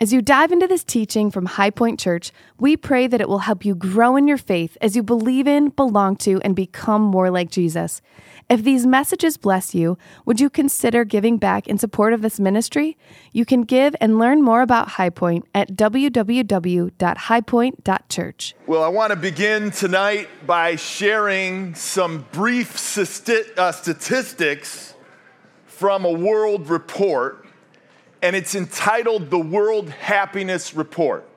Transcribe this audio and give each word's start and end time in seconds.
As 0.00 0.12
you 0.12 0.22
dive 0.22 0.52
into 0.52 0.68
this 0.68 0.84
teaching 0.84 1.28
from 1.28 1.48
Highpoint 1.48 1.98
Church, 1.98 2.30
we 2.56 2.76
pray 2.76 3.08
that 3.08 3.20
it 3.20 3.28
will 3.28 3.40
help 3.40 3.64
you 3.64 3.74
grow 3.74 4.14
in 4.14 4.28
your 4.28 4.38
faith 4.38 4.78
as 4.80 4.94
you 4.94 5.02
believe 5.02 5.48
in, 5.48 5.70
belong 5.70 6.14
to, 6.18 6.40
and 6.42 6.54
become 6.54 7.02
more 7.02 7.32
like 7.32 7.50
Jesus. 7.50 8.00
If 8.48 8.62
these 8.62 8.86
messages 8.86 9.36
bless 9.36 9.74
you, 9.74 9.98
would 10.24 10.38
you 10.38 10.50
consider 10.50 11.04
giving 11.04 11.36
back 11.36 11.66
in 11.66 11.78
support 11.78 12.12
of 12.12 12.22
this 12.22 12.38
ministry? 12.38 12.96
You 13.32 13.44
can 13.44 13.62
give 13.62 13.96
and 14.00 14.20
learn 14.20 14.40
more 14.40 14.62
about 14.62 14.90
Highpoint 14.90 15.42
at 15.52 15.72
www.highpoint.church. 15.72 18.54
Well, 18.68 18.84
I 18.84 18.88
want 18.88 19.10
to 19.10 19.16
begin 19.16 19.72
tonight 19.72 20.28
by 20.46 20.76
sharing 20.76 21.74
some 21.74 22.24
brief 22.30 22.96
uh, 22.96 23.72
statistics 23.72 24.94
from 25.66 26.04
a 26.04 26.12
world 26.12 26.68
report 26.68 27.47
and 28.22 28.34
it's 28.34 28.54
entitled 28.54 29.30
The 29.30 29.38
World 29.38 29.90
Happiness 29.90 30.74
Report. 30.74 31.28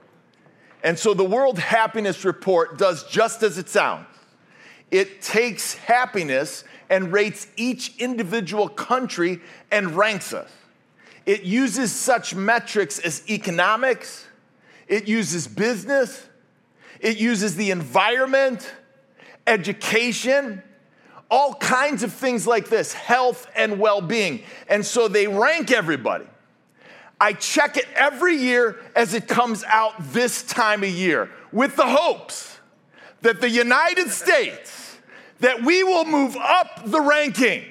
And 0.83 0.97
so 0.97 1.13
the 1.13 1.23
World 1.23 1.59
Happiness 1.59 2.25
Report 2.25 2.77
does 2.77 3.03
just 3.03 3.43
as 3.43 3.57
it 3.57 3.69
sounds 3.69 4.07
it 4.91 5.21
takes 5.21 5.73
happiness 5.73 6.65
and 6.89 7.13
rates 7.13 7.47
each 7.55 7.97
individual 7.97 8.67
country 8.67 9.39
and 9.71 9.95
ranks 9.95 10.33
us. 10.33 10.51
It 11.25 11.43
uses 11.43 11.93
such 11.93 12.35
metrics 12.35 12.99
as 12.99 13.23
economics, 13.29 14.27
it 14.87 15.07
uses 15.07 15.47
business, 15.47 16.27
it 16.99 17.17
uses 17.17 17.55
the 17.55 17.71
environment, 17.71 18.69
education, 19.47 20.61
all 21.29 21.53
kinds 21.53 22.03
of 22.03 22.11
things 22.11 22.45
like 22.45 22.67
this, 22.67 22.91
health 22.91 23.49
and 23.55 23.79
well 23.79 24.01
being. 24.01 24.43
And 24.67 24.85
so 24.85 25.07
they 25.07 25.27
rank 25.27 25.71
everybody. 25.71 26.25
I 27.21 27.33
check 27.33 27.77
it 27.77 27.85
every 27.93 28.35
year 28.35 28.79
as 28.95 29.13
it 29.13 29.27
comes 29.27 29.63
out 29.65 29.93
this 30.11 30.41
time 30.41 30.81
of 30.83 30.89
year 30.89 31.29
with 31.51 31.75
the 31.75 31.85
hopes 31.85 32.57
that 33.21 33.41
the 33.41 33.49
United 33.49 34.09
States 34.09 34.97
that 35.39 35.61
we 35.61 35.83
will 35.83 36.03
move 36.03 36.35
up 36.35 36.81
the 36.83 36.99
ranking. 36.99 37.63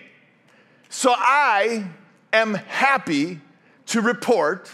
So 0.88 1.12
I 1.16 1.84
am 2.32 2.54
happy 2.54 3.40
to 3.86 4.00
report 4.00 4.70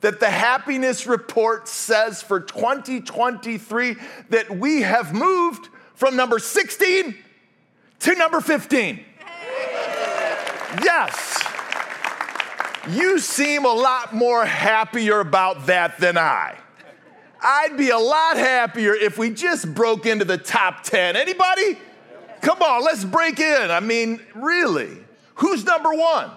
that 0.00 0.18
the 0.18 0.30
happiness 0.30 1.06
report 1.06 1.68
says 1.68 2.20
for 2.20 2.40
2023 2.40 3.94
that 4.30 4.50
we 4.50 4.82
have 4.82 5.14
moved 5.14 5.68
from 5.94 6.16
number 6.16 6.40
16 6.40 7.14
to 8.00 8.14
number 8.16 8.40
15. 8.40 9.04
Yes. 10.82 11.47
You 12.90 13.18
seem 13.18 13.64
a 13.64 13.72
lot 13.72 14.14
more 14.14 14.46
happier 14.46 15.20
about 15.20 15.66
that 15.66 15.98
than 15.98 16.16
I. 16.16 16.56
I'd 17.40 17.76
be 17.76 17.90
a 17.90 17.98
lot 17.98 18.36
happier 18.36 18.94
if 18.94 19.18
we 19.18 19.30
just 19.30 19.72
broke 19.74 20.06
into 20.06 20.24
the 20.24 20.38
top 20.38 20.82
10. 20.84 21.14
Anybody? 21.14 21.78
Come 22.40 22.62
on, 22.62 22.84
let's 22.84 23.04
break 23.04 23.38
in. 23.40 23.70
I 23.70 23.80
mean, 23.80 24.20
really. 24.34 24.96
Who's 25.36 25.64
number 25.64 25.92
one? 25.92 26.30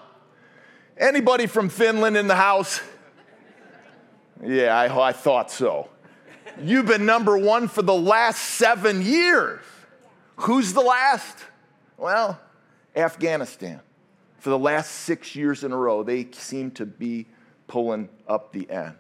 Anybody 0.98 1.48
from 1.48 1.70
Finland 1.70 2.18
in 2.18 2.28
the 2.28 2.36
house? 2.36 2.82
Yeah, 4.44 4.76
I, 4.76 5.10
I 5.10 5.12
thought 5.14 5.52
so. 5.52 5.90
You've 6.62 6.86
been 6.86 7.06
number 7.06 7.38
one 7.38 7.68
for 7.68 7.82
the 7.82 7.94
last 7.96 8.40
seven 8.42 9.02
years. 9.02 9.62
Who's 10.36 10.74
the 10.74 10.82
last? 10.82 11.38
Well, 11.98 12.40
Afghanistan 12.96 13.80
for 14.42 14.50
the 14.50 14.58
last 14.58 14.92
six 14.92 15.36
years 15.36 15.64
in 15.64 15.72
a 15.72 15.78
row, 15.78 16.02
they 16.02 16.28
seem 16.32 16.72
to 16.72 16.84
be 16.84 17.28
pulling 17.68 18.10
up 18.28 18.52
the 18.52 18.68
end. 18.72 18.96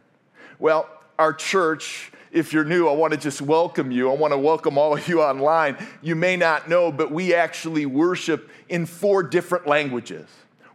Well, 0.59 0.87
our 1.17 1.33
church, 1.33 2.11
if 2.31 2.53
you're 2.53 2.63
new, 2.63 2.87
I 2.87 2.93
want 2.93 3.13
to 3.13 3.19
just 3.19 3.41
welcome 3.41 3.89
you. 3.89 4.11
I 4.11 4.15
want 4.15 4.33
to 4.33 4.37
welcome 4.37 4.77
all 4.77 4.95
of 4.95 5.07
you 5.07 5.19
online. 5.23 5.83
You 6.03 6.15
may 6.15 6.37
not 6.37 6.69
know, 6.69 6.91
but 6.91 7.11
we 7.11 7.33
actually 7.33 7.87
worship 7.87 8.51
in 8.69 8.85
four 8.85 9.23
different 9.23 9.65
languages. 9.65 10.27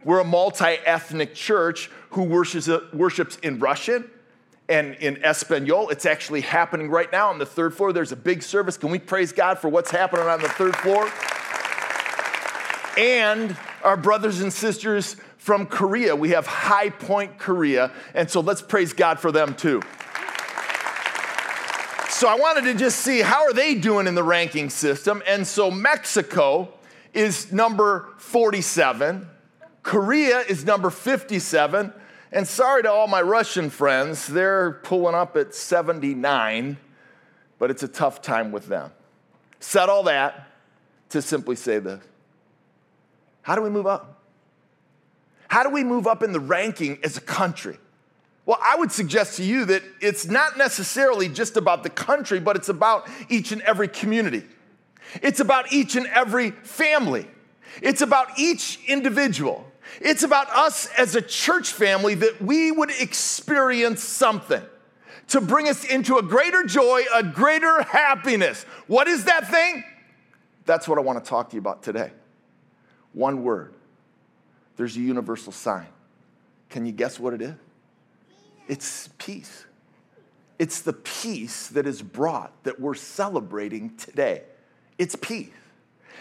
We're 0.03 0.19
a 0.19 0.25
multi 0.25 0.75
ethnic 0.85 1.33
church 1.33 1.89
who 2.09 2.23
worships, 2.23 2.69
worships 2.91 3.37
in 3.37 3.59
Russian 3.59 4.11
and 4.67 4.95
in 4.95 5.23
Espanol. 5.23 5.87
It's 5.87 6.05
actually 6.05 6.41
happening 6.41 6.89
right 6.89 7.09
now 7.09 7.29
on 7.29 7.39
the 7.39 7.45
third 7.45 7.73
floor. 7.73 7.93
There's 7.93 8.11
a 8.11 8.17
big 8.17 8.43
service. 8.43 8.75
Can 8.75 8.91
we 8.91 8.99
praise 8.99 9.31
God 9.31 9.59
for 9.59 9.69
what's 9.69 9.91
happening 9.91 10.27
on 10.27 10.41
the 10.41 10.49
third 10.49 10.75
floor? 10.75 11.09
And 12.97 13.55
our 13.83 13.97
brothers 13.97 14.41
and 14.41 14.51
sisters 14.51 15.15
from 15.37 15.65
Korea. 15.65 16.15
We 16.15 16.29
have 16.31 16.45
Highpoint 16.45 17.37
Korea. 17.37 17.91
And 18.13 18.29
so 18.29 18.41
let's 18.41 18.61
praise 18.61 18.93
God 18.93 19.19
for 19.19 19.31
them 19.31 19.55
too. 19.55 19.81
So 22.09 22.27
I 22.27 22.35
wanted 22.35 22.63
to 22.63 22.73
just 22.73 23.01
see 23.01 23.21
how 23.21 23.43
are 23.43 23.53
they 23.53 23.75
doing 23.75 24.07
in 24.07 24.15
the 24.15 24.23
ranking 24.23 24.69
system. 24.69 25.21
And 25.27 25.45
so 25.45 25.69
Mexico 25.69 26.73
is 27.13 27.51
number 27.51 28.09
47. 28.17 29.29
Korea 29.83 30.39
is 30.39 30.65
number 30.65 30.89
57. 30.89 31.93
And 32.31 32.47
sorry 32.47 32.83
to 32.83 32.91
all 32.91 33.07
my 33.07 33.21
Russian 33.21 33.69
friends, 33.69 34.27
they're 34.27 34.73
pulling 34.83 35.15
up 35.15 35.37
at 35.37 35.55
79, 35.55 36.77
but 37.57 37.71
it's 37.71 37.83
a 37.83 37.87
tough 37.87 38.21
time 38.21 38.51
with 38.51 38.67
them. 38.67 38.91
Said 39.59 39.87
all 39.87 40.03
that 40.03 40.47
to 41.09 41.21
simply 41.21 41.55
say 41.55 41.79
this 41.79 42.03
how 43.47 43.55
do 43.55 43.61
we 43.61 43.69
move 43.69 43.87
up? 43.87 44.21
How 45.47 45.63
do 45.63 45.69
we 45.69 45.81
move 45.81 46.05
up 46.05 46.21
in 46.21 46.33
the 46.33 46.39
ranking 46.41 46.99
as 47.01 47.15
a 47.15 47.21
country? 47.21 47.77
Well, 48.45 48.59
I 48.61 48.75
would 48.75 48.91
suggest 48.91 49.37
to 49.37 49.43
you 49.45 49.63
that 49.63 49.83
it's 50.01 50.25
not 50.25 50.57
necessarily 50.57 51.29
just 51.29 51.55
about 51.55 51.81
the 51.83 51.89
country, 51.89 52.41
but 52.41 52.57
it's 52.57 52.67
about 52.67 53.07
each 53.29 53.53
and 53.53 53.61
every 53.61 53.87
community. 53.87 54.43
It's 55.21 55.39
about 55.39 55.71
each 55.71 55.95
and 55.95 56.07
every 56.07 56.51
family. 56.51 57.25
It's 57.81 58.01
about 58.01 58.37
each 58.37 58.81
individual. 58.85 59.65
It's 60.01 60.23
about 60.23 60.49
us 60.49 60.89
as 60.97 61.15
a 61.15 61.21
church 61.21 61.71
family 61.71 62.15
that 62.15 62.41
we 62.41 62.73
would 62.73 62.91
experience 62.99 64.03
something 64.03 64.63
to 65.29 65.39
bring 65.39 65.69
us 65.69 65.85
into 65.85 66.17
a 66.17 66.21
greater 66.21 66.65
joy, 66.65 67.03
a 67.15 67.23
greater 67.23 67.81
happiness. 67.83 68.65
What 68.87 69.07
is 69.07 69.23
that 69.23 69.49
thing? 69.49 69.85
That's 70.65 70.85
what 70.85 70.97
I 70.97 71.01
want 71.01 71.23
to 71.23 71.29
talk 71.29 71.51
to 71.51 71.55
you 71.55 71.61
about 71.61 71.81
today. 71.81 72.11
One 73.17 73.41
word. 73.43 73.73
There's 74.75 74.95
a 74.95 74.99
universal 74.99 75.51
sign. 75.51 75.87
Can 76.69 76.85
you 76.85 76.91
guess 76.91 77.19
what 77.19 77.33
it 77.33 77.41
is? 77.41 77.55
It's 78.67 79.09
peace. 79.17 79.65
It's 80.59 80.81
the 80.81 80.93
peace 80.93 81.69
that 81.69 81.87
is 81.87 82.03
brought 82.03 82.51
that 82.63 82.79
we're 82.79 82.93
celebrating 82.93 83.95
today. 83.97 84.43
It's 84.99 85.15
peace. 85.15 85.49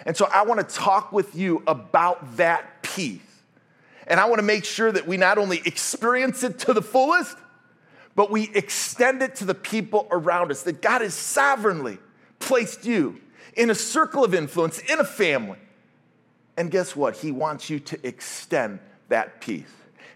And 0.07 0.17
so 0.17 0.27
I 0.33 0.45
want 0.45 0.67
to 0.67 0.75
talk 0.75 1.13
with 1.13 1.35
you 1.35 1.63
about 1.67 2.39
that 2.39 2.83
peace. 2.83 3.21
And 4.07 4.19
I 4.19 4.25
want 4.25 4.39
to 4.39 4.47
make 4.47 4.65
sure 4.65 4.91
that 4.91 5.07
we 5.07 5.19
not 5.19 5.37
only 5.37 5.61
experience 5.67 6.43
it 6.45 6.61
to 6.61 6.73
the 6.73 6.81
fullest, 6.81 7.37
but 8.15 8.31
we 8.31 8.51
extend 8.55 9.21
it 9.21 9.35
to 9.37 9.45
the 9.45 9.55
people 9.55 10.09
around 10.11 10.51
us. 10.51 10.63
That 10.63 10.81
God 10.81 11.03
has 11.03 11.13
sovereignly 11.13 11.99
placed 12.39 12.87
you 12.87 13.21
in 13.55 13.69
a 13.69 13.75
circle 13.75 14.25
of 14.25 14.35
influence, 14.35 14.79
in 14.79 14.99
a 14.99 15.05
family, 15.05 15.59
and 16.57 16.71
guess 16.71 16.97
what? 16.97 17.17
He 17.17 17.33
wants 17.33 17.69
you 17.69 17.79
to 17.81 18.07
extend 18.07 18.81
that 19.09 19.41
peace. 19.41 19.67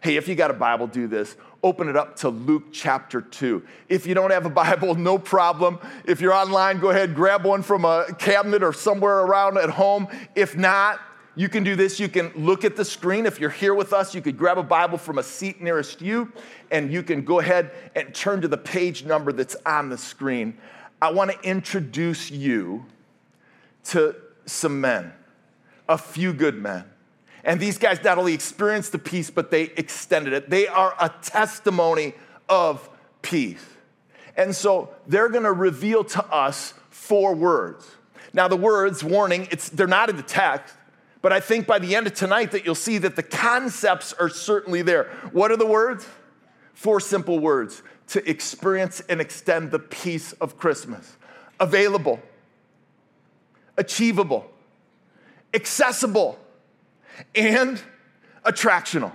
Hey, 0.01 0.17
if 0.17 0.29
you 0.29 0.35
got 0.35 0.51
a 0.51 0.55
Bible, 0.55 0.87
do 0.87 1.07
this. 1.07 1.37
Open 1.63 1.89
it 1.89 1.97
up 1.97 2.17
to 2.17 2.31
Luke 2.31 2.73
chapter 2.73 3.21
2. 3.21 3.63
If 3.91 4.07
you 4.07 4.15
don't 4.15 4.31
have 4.31 4.47
a 4.47 4.51
Bible, 4.51 4.95
no 4.95 5.19
problem. 5.19 5.79
If 6.07 6.23
you're 6.23 6.33
online, 6.33 6.81
go 6.81 6.89
ahead, 6.89 7.15
grab 7.15 7.45
one 7.45 7.63
from 7.63 7.85
a 7.85 8.07
cabinet 8.19 8.63
or 8.63 8.73
somewhere 8.73 9.19
around 9.19 9.59
at 9.59 9.69
home. 9.69 10.09
If 10.35 10.57
not, 10.57 11.01
you 11.37 11.51
can 11.51 11.63
do 11.63 11.77
this. 11.77 12.01
You 12.01 12.09
can 12.09 12.33
look 12.35 12.65
at 12.65 12.77
the 12.77 12.85
screen. 12.85 13.27
If 13.27 13.39
you're 13.39 13.51
here 13.51 13.75
with 13.75 13.93
us, 13.93 14.15
you 14.15 14.23
could 14.23 14.39
grab 14.39 14.57
a 14.57 14.63
Bible 14.63 14.97
from 14.97 15.19
a 15.19 15.23
seat 15.23 15.61
nearest 15.61 16.01
you, 16.01 16.33
and 16.71 16.91
you 16.91 17.03
can 17.03 17.23
go 17.23 17.41
ahead 17.41 17.71
and 17.95 18.15
turn 18.15 18.41
to 18.41 18.49
the 18.49 18.59
page 18.59 19.05
number 19.05 19.31
that's 19.31 19.57
on 19.67 19.91
the 19.91 19.99
screen. 19.99 20.57
I 21.03 21.13
want 21.13 21.31
to 21.31 21.41
introduce 21.43 22.31
you 22.31 22.87
to 23.85 24.17
some 24.47 24.81
men 24.81 25.13
a 25.91 25.99
few 25.99 26.33
good 26.33 26.55
men. 26.55 26.85
And 27.43 27.59
these 27.59 27.77
guys 27.77 28.03
not 28.05 28.17
only 28.17 28.33
experienced 28.33 28.93
the 28.93 28.99
peace, 28.99 29.29
but 29.29 29.51
they 29.51 29.65
extended 29.65 30.33
it. 30.33 30.49
They 30.49 30.69
are 30.69 30.95
a 31.01 31.11
testimony 31.21 32.15
of 32.49 32.89
peace. 33.23 33.65
And 34.37 34.55
so 34.55 34.95
they're 35.09 35.29
gonna 35.29 35.53
reveal 35.53 36.05
to 36.05 36.25
us 36.27 36.75
four 36.91 37.35
words. 37.35 37.91
Now, 38.33 38.47
the 38.47 38.57
words, 38.57 39.03
warning, 39.03 39.49
it's, 39.51 39.69
they're 39.69 39.89
not 39.89 40.09
in 40.09 40.17
the 40.17 40.23
text, 40.23 40.75
but 41.23 41.33
I 41.33 41.41
think 41.41 41.67
by 41.67 41.81
the 41.81 41.97
end 41.97 42.07
of 42.07 42.15
tonight 42.15 42.53
that 42.53 42.65
you'll 42.65 42.77
see 42.77 42.99
that 42.99 43.17
the 43.17 43.23
concepts 43.25 44.13
are 44.13 44.29
certainly 44.29 44.83
there. 44.83 45.05
What 45.33 45.51
are 45.51 45.57
the 45.57 45.67
words? 45.67 46.07
Four 46.73 47.01
simple 47.01 47.41
words 47.41 47.83
to 48.09 48.31
experience 48.31 49.01
and 49.09 49.21
extend 49.21 49.73
the 49.73 49.81
peace 49.81 50.33
of 50.35 50.57
Christmas 50.57 51.17
available, 51.59 52.21
achievable, 53.77 54.51
accessible, 55.55 56.39
and 57.35 57.81
attractional. 58.45 59.13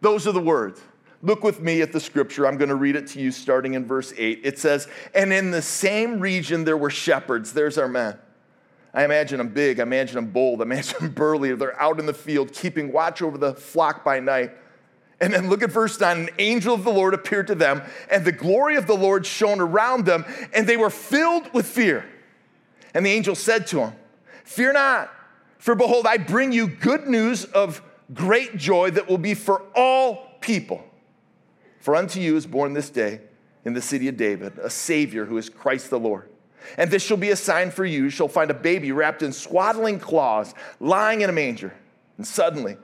Those 0.00 0.26
are 0.26 0.32
the 0.32 0.40
words. 0.40 0.80
Look 1.22 1.42
with 1.42 1.60
me 1.60 1.82
at 1.82 1.92
the 1.92 1.98
scripture. 1.98 2.46
I'm 2.46 2.56
going 2.56 2.68
to 2.68 2.76
read 2.76 2.94
it 2.94 3.08
to 3.08 3.20
you 3.20 3.32
starting 3.32 3.74
in 3.74 3.84
verse 3.84 4.12
8. 4.16 4.40
It 4.44 4.58
says, 4.58 4.86
And 5.14 5.32
in 5.32 5.50
the 5.50 5.62
same 5.62 6.20
region 6.20 6.64
there 6.64 6.76
were 6.76 6.90
shepherds. 6.90 7.52
There's 7.52 7.76
our 7.76 7.88
men. 7.88 8.16
I 8.94 9.04
imagine 9.04 9.38
them 9.38 9.48
big. 9.48 9.80
I 9.80 9.82
imagine 9.82 10.14
them 10.14 10.30
bold. 10.30 10.60
I 10.60 10.64
imagine 10.64 10.96
them 11.00 11.10
burly. 11.14 11.54
They're 11.54 11.80
out 11.80 11.98
in 11.98 12.06
the 12.06 12.14
field 12.14 12.52
keeping 12.52 12.92
watch 12.92 13.20
over 13.20 13.36
the 13.36 13.54
flock 13.54 14.04
by 14.04 14.20
night. 14.20 14.52
And 15.20 15.34
then 15.34 15.48
look 15.48 15.62
at 15.62 15.70
verse 15.70 15.98
9. 15.98 16.16
An 16.16 16.30
angel 16.38 16.74
of 16.74 16.84
the 16.84 16.92
Lord 16.92 17.12
appeared 17.12 17.48
to 17.48 17.56
them, 17.56 17.82
and 18.08 18.24
the 18.24 18.30
glory 18.30 18.76
of 18.76 18.86
the 18.86 18.94
Lord 18.94 19.26
shone 19.26 19.60
around 19.60 20.06
them, 20.06 20.24
and 20.54 20.66
they 20.66 20.76
were 20.76 20.90
filled 20.90 21.52
with 21.52 21.66
fear. 21.66 22.08
And 22.94 23.04
the 23.04 23.10
angel 23.10 23.34
said 23.34 23.66
to 23.68 23.76
them, 23.76 23.92
Fear 24.44 24.74
not, 24.74 25.10
for 25.58 25.74
behold, 25.74 26.06
I 26.06 26.16
bring 26.16 26.52
you 26.52 26.68
good 26.68 27.06
news 27.06 27.44
of 27.44 27.82
great 28.14 28.56
joy 28.56 28.90
that 28.92 29.08
will 29.08 29.18
be 29.18 29.34
for 29.34 29.62
all 29.74 30.26
people. 30.40 30.82
For 31.80 31.94
unto 31.96 32.20
you 32.20 32.36
is 32.36 32.46
born 32.46 32.72
this 32.72 32.90
day 32.90 33.20
in 33.64 33.74
the 33.74 33.82
city 33.82 34.08
of 34.08 34.16
David 34.16 34.58
a 34.58 34.70
Savior 34.70 35.24
who 35.24 35.36
is 35.36 35.48
Christ 35.50 35.90
the 35.90 35.98
Lord. 35.98 36.28
And 36.76 36.90
this 36.90 37.02
shall 37.02 37.16
be 37.16 37.30
a 37.30 37.36
sign 37.36 37.70
for 37.70 37.84
you. 37.84 38.04
You 38.04 38.10
shall 38.10 38.28
find 38.28 38.50
a 38.50 38.54
baby 38.54 38.92
wrapped 38.92 39.22
in 39.22 39.32
swaddling 39.32 39.98
cloths, 39.98 40.54
lying 40.80 41.22
in 41.22 41.30
a 41.30 41.32
manger. 41.32 41.72
And 42.16 42.26
suddenly, 42.26 42.76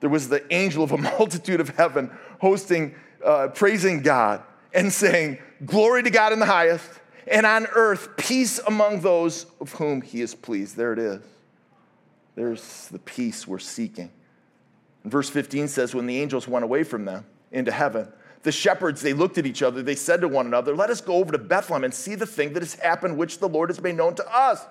there 0.00 0.10
was 0.10 0.28
the 0.28 0.44
angel 0.52 0.82
of 0.82 0.92
a 0.92 0.98
multitude 1.18 1.60
of 1.60 1.70
heaven 1.70 2.10
hosting, 2.40 2.94
uh, 3.24 3.48
praising 3.48 4.02
God 4.02 4.42
and 4.72 4.92
saying, 4.92 5.38
Glory 5.64 6.02
to 6.02 6.10
God 6.10 6.32
in 6.32 6.40
the 6.40 6.46
highest, 6.46 6.88
and 7.26 7.46
on 7.46 7.66
earth, 7.74 8.16
peace 8.16 8.58
among 8.66 9.00
those 9.00 9.46
of 9.60 9.72
whom 9.72 10.02
he 10.02 10.20
is 10.20 10.34
pleased. 10.34 10.76
There 10.76 10.92
it 10.92 10.98
is. 10.98 11.22
There's 12.34 12.88
the 12.88 12.98
peace 12.98 13.46
we're 13.46 13.58
seeking. 13.58 14.10
And 15.02 15.12
verse 15.12 15.28
15 15.28 15.68
says, 15.68 15.94
When 15.94 16.06
the 16.06 16.20
angels 16.20 16.48
went 16.48 16.64
away 16.64 16.82
from 16.82 17.04
them 17.04 17.26
into 17.52 17.70
heaven, 17.70 18.08
the 18.42 18.52
shepherds, 18.52 19.00
they 19.00 19.12
looked 19.12 19.38
at 19.38 19.46
each 19.46 19.62
other. 19.62 19.82
They 19.82 19.94
said 19.94 20.20
to 20.20 20.28
one 20.28 20.46
another, 20.46 20.74
Let 20.74 20.90
us 20.90 21.00
go 21.00 21.14
over 21.14 21.32
to 21.32 21.38
Bethlehem 21.38 21.84
and 21.84 21.94
see 21.94 22.14
the 22.14 22.26
thing 22.26 22.52
that 22.54 22.62
has 22.62 22.74
happened, 22.74 23.16
which 23.16 23.38
the 23.38 23.48
Lord 23.48 23.70
has 23.70 23.80
made 23.80 23.96
known 23.96 24.14
to 24.16 24.36
us. 24.36 24.64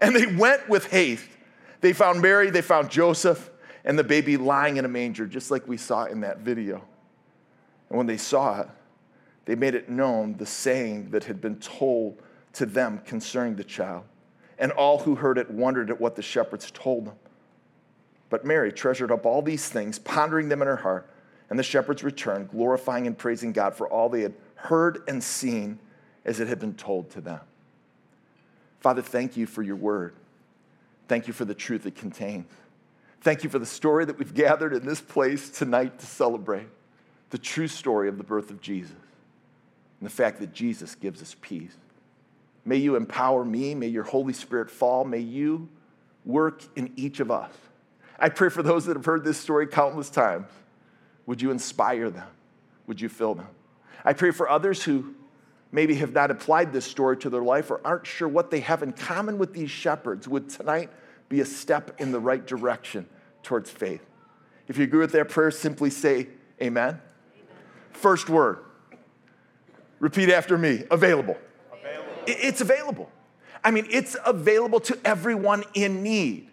And 0.00 0.14
they 0.14 0.26
went 0.26 0.68
with 0.68 0.86
haste. 0.86 1.28
They 1.80 1.92
found 1.92 2.20
Mary, 2.20 2.50
they 2.50 2.62
found 2.62 2.90
Joseph, 2.90 3.50
and 3.84 3.98
the 3.98 4.04
baby 4.04 4.36
lying 4.36 4.76
in 4.76 4.84
a 4.84 4.88
manger, 4.88 5.26
just 5.26 5.50
like 5.50 5.66
we 5.68 5.76
saw 5.76 6.04
in 6.04 6.20
that 6.20 6.38
video. 6.38 6.82
And 7.88 7.96
when 7.96 8.06
they 8.06 8.16
saw 8.16 8.62
it, 8.62 8.68
they 9.44 9.54
made 9.54 9.74
it 9.74 9.88
known 9.88 10.36
the 10.36 10.46
saying 10.46 11.10
that 11.10 11.24
had 11.24 11.40
been 11.40 11.56
told 11.56 12.20
to 12.54 12.66
them 12.66 13.00
concerning 13.04 13.54
the 13.54 13.64
child. 13.64 14.04
And 14.58 14.72
all 14.72 15.00
who 15.00 15.16
heard 15.16 15.38
it 15.38 15.50
wondered 15.50 15.90
at 15.90 16.00
what 16.00 16.16
the 16.16 16.22
shepherds 16.22 16.70
told 16.70 17.06
them. 17.06 17.14
But 18.30 18.44
Mary 18.44 18.72
treasured 18.72 19.12
up 19.12 19.26
all 19.26 19.42
these 19.42 19.68
things, 19.68 19.98
pondering 19.98 20.48
them 20.48 20.62
in 20.62 20.68
her 20.68 20.76
heart. 20.76 21.08
And 21.48 21.58
the 21.58 21.62
shepherds 21.62 22.02
returned, 22.02 22.50
glorifying 22.50 23.06
and 23.06 23.16
praising 23.16 23.52
God 23.52 23.74
for 23.74 23.88
all 23.88 24.08
they 24.08 24.22
had 24.22 24.34
heard 24.56 25.02
and 25.06 25.22
seen 25.22 25.78
as 26.24 26.40
it 26.40 26.48
had 26.48 26.58
been 26.58 26.74
told 26.74 27.10
to 27.10 27.20
them. 27.20 27.40
Father, 28.80 29.02
thank 29.02 29.36
you 29.36 29.46
for 29.46 29.62
your 29.62 29.76
word. 29.76 30.14
Thank 31.08 31.28
you 31.28 31.32
for 31.32 31.44
the 31.44 31.54
truth 31.54 31.86
it 31.86 31.94
contains. 31.94 32.46
Thank 33.20 33.44
you 33.44 33.50
for 33.50 33.58
the 33.58 33.66
story 33.66 34.04
that 34.04 34.18
we've 34.18 34.34
gathered 34.34 34.72
in 34.72 34.86
this 34.86 35.00
place 35.00 35.50
tonight 35.50 35.98
to 36.00 36.06
celebrate 36.06 36.68
the 37.30 37.38
true 37.38 37.68
story 37.68 38.08
of 38.08 38.18
the 38.18 38.24
birth 38.24 38.50
of 38.50 38.60
Jesus 38.60 38.92
and 40.00 40.08
the 40.08 40.12
fact 40.12 40.38
that 40.40 40.52
Jesus 40.52 40.94
gives 40.94 41.22
us 41.22 41.34
peace. 41.40 41.76
May 42.66 42.76
you 42.76 42.96
empower 42.96 43.44
me. 43.44 43.74
May 43.74 43.86
your 43.86 44.02
Holy 44.02 44.32
Spirit 44.32 44.70
fall. 44.70 45.04
May 45.04 45.20
you 45.20 45.68
work 46.24 46.62
in 46.74 46.92
each 46.96 47.20
of 47.20 47.30
us. 47.30 47.52
I 48.18 48.28
pray 48.28 48.48
for 48.48 48.62
those 48.62 48.84
that 48.86 48.96
have 48.96 49.04
heard 49.04 49.24
this 49.24 49.38
story 49.38 49.66
countless 49.66 50.10
times 50.10 50.48
would 51.26 51.42
you 51.42 51.50
inspire 51.50 52.08
them? 52.08 52.28
Would 52.86 53.00
you 53.00 53.08
fill 53.08 53.34
them? 53.34 53.48
I 54.04 54.12
pray 54.12 54.30
for 54.30 54.48
others 54.48 54.84
who 54.84 55.14
maybe 55.72 55.96
have 55.96 56.12
not 56.12 56.30
applied 56.30 56.72
this 56.72 56.84
story 56.84 57.16
to 57.18 57.30
their 57.30 57.42
life 57.42 57.68
or 57.70 57.80
aren't 57.84 58.06
sure 58.06 58.28
what 58.28 58.50
they 58.52 58.60
have 58.60 58.84
in 58.84 58.92
common 58.92 59.36
with 59.36 59.52
these 59.52 59.70
shepherds. 59.70 60.28
Would 60.28 60.48
tonight 60.48 60.90
be 61.28 61.40
a 61.40 61.44
step 61.44 62.00
in 62.00 62.12
the 62.12 62.20
right 62.20 62.46
direction 62.46 63.08
towards 63.42 63.70
faith? 63.70 64.06
If 64.68 64.78
you 64.78 64.84
agree 64.84 65.00
with 65.00 65.12
that 65.12 65.28
prayer, 65.28 65.50
simply 65.50 65.90
say 65.90 66.28
amen. 66.62 66.90
amen. 66.90 67.00
First 67.90 68.28
word. 68.28 68.58
Repeat 69.98 70.30
after 70.30 70.56
me 70.56 70.84
available. 70.90 71.36
It's 72.26 72.60
available. 72.60 73.10
I 73.64 73.70
mean, 73.70 73.86
it's 73.90 74.16
available 74.24 74.80
to 74.80 74.98
everyone 75.04 75.64
in 75.74 76.02
need. 76.02 76.48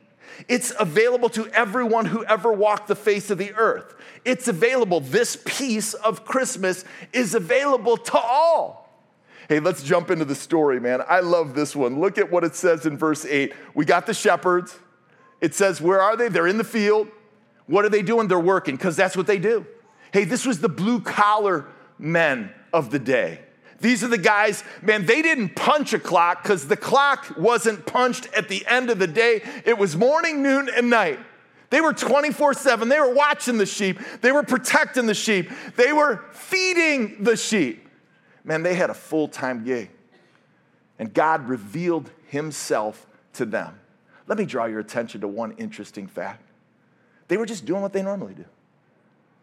It's 0.47 0.73
available 0.79 1.29
to 1.29 1.47
everyone 1.47 2.05
who 2.05 2.25
ever 2.25 2.51
walked 2.51 2.87
the 2.87 2.95
face 2.95 3.29
of 3.29 3.37
the 3.37 3.53
earth. 3.53 3.93
It's 4.25 4.47
available. 4.47 4.99
This 4.99 5.37
peace 5.45 5.93
of 5.93 6.25
Christmas 6.25 6.85
is 7.11 7.35
available 7.35 7.97
to 7.97 8.17
all. 8.17 8.83
Hey, 9.49 9.59
let's 9.59 9.83
jump 9.83 10.09
into 10.09 10.25
the 10.25 10.35
story, 10.35 10.79
man. 10.79 11.01
I 11.07 11.19
love 11.19 11.53
this 11.53 11.75
one. 11.75 11.99
Look 11.99 12.17
at 12.17 12.31
what 12.31 12.43
it 12.43 12.55
says 12.55 12.85
in 12.85 12.97
verse 12.97 13.25
8. 13.25 13.53
We 13.73 13.85
got 13.85 14.05
the 14.05 14.13
shepherds. 14.13 14.75
It 15.41 15.53
says, 15.53 15.81
Where 15.81 16.01
are 16.01 16.15
they? 16.15 16.29
They're 16.29 16.47
in 16.47 16.57
the 16.57 16.63
field. 16.63 17.09
What 17.67 17.85
are 17.85 17.89
they 17.89 18.01
doing? 18.01 18.27
They're 18.27 18.39
working, 18.39 18.75
because 18.75 18.95
that's 18.95 19.15
what 19.17 19.27
they 19.27 19.39
do. 19.39 19.65
Hey, 20.11 20.23
this 20.23 20.45
was 20.45 20.59
the 20.59 20.69
blue 20.69 21.01
collar 21.01 21.65
men 21.99 22.51
of 22.71 22.89
the 22.89 22.99
day. 22.99 23.41
These 23.83 24.01
are 24.01 24.07
the 24.07 24.17
guys, 24.17 24.63
man, 24.81 25.05
they 25.05 25.21
didn't 25.21 25.57
punch 25.57 25.91
a 25.91 25.99
clock 25.99 26.41
because 26.41 26.69
the 26.69 26.77
clock 26.77 27.35
wasn't 27.37 27.85
punched 27.85 28.29
at 28.33 28.47
the 28.47 28.65
end 28.65 28.89
of 28.89 28.97
the 28.97 29.07
day. 29.07 29.43
It 29.65 29.77
was 29.77 29.97
morning, 29.97 30.41
noon, 30.41 30.69
and 30.73 30.89
night. 30.89 31.19
They 31.69 31.81
were 31.81 31.91
24 31.91 32.53
7. 32.53 32.87
They 32.87 32.97
were 33.01 33.13
watching 33.13 33.57
the 33.57 33.65
sheep. 33.65 33.99
They 34.21 34.31
were 34.31 34.43
protecting 34.43 35.05
the 35.05 35.13
sheep. 35.13 35.51
They 35.75 35.91
were 35.91 36.23
feeding 36.31 37.25
the 37.25 37.35
sheep. 37.35 37.85
Man, 38.45 38.63
they 38.63 38.73
had 38.73 38.89
a 38.89 38.93
full 38.93 39.27
time 39.27 39.65
gig. 39.65 39.89
And 40.97 41.13
God 41.13 41.49
revealed 41.49 42.09
Himself 42.27 43.05
to 43.33 43.43
them. 43.43 43.77
Let 44.27 44.37
me 44.37 44.45
draw 44.45 44.63
your 44.63 44.79
attention 44.79 45.19
to 45.21 45.27
one 45.27 45.55
interesting 45.57 46.07
fact. 46.07 46.49
They 47.27 47.35
were 47.35 47.45
just 47.45 47.65
doing 47.65 47.81
what 47.81 47.91
they 47.91 48.01
normally 48.01 48.35
do. 48.35 48.45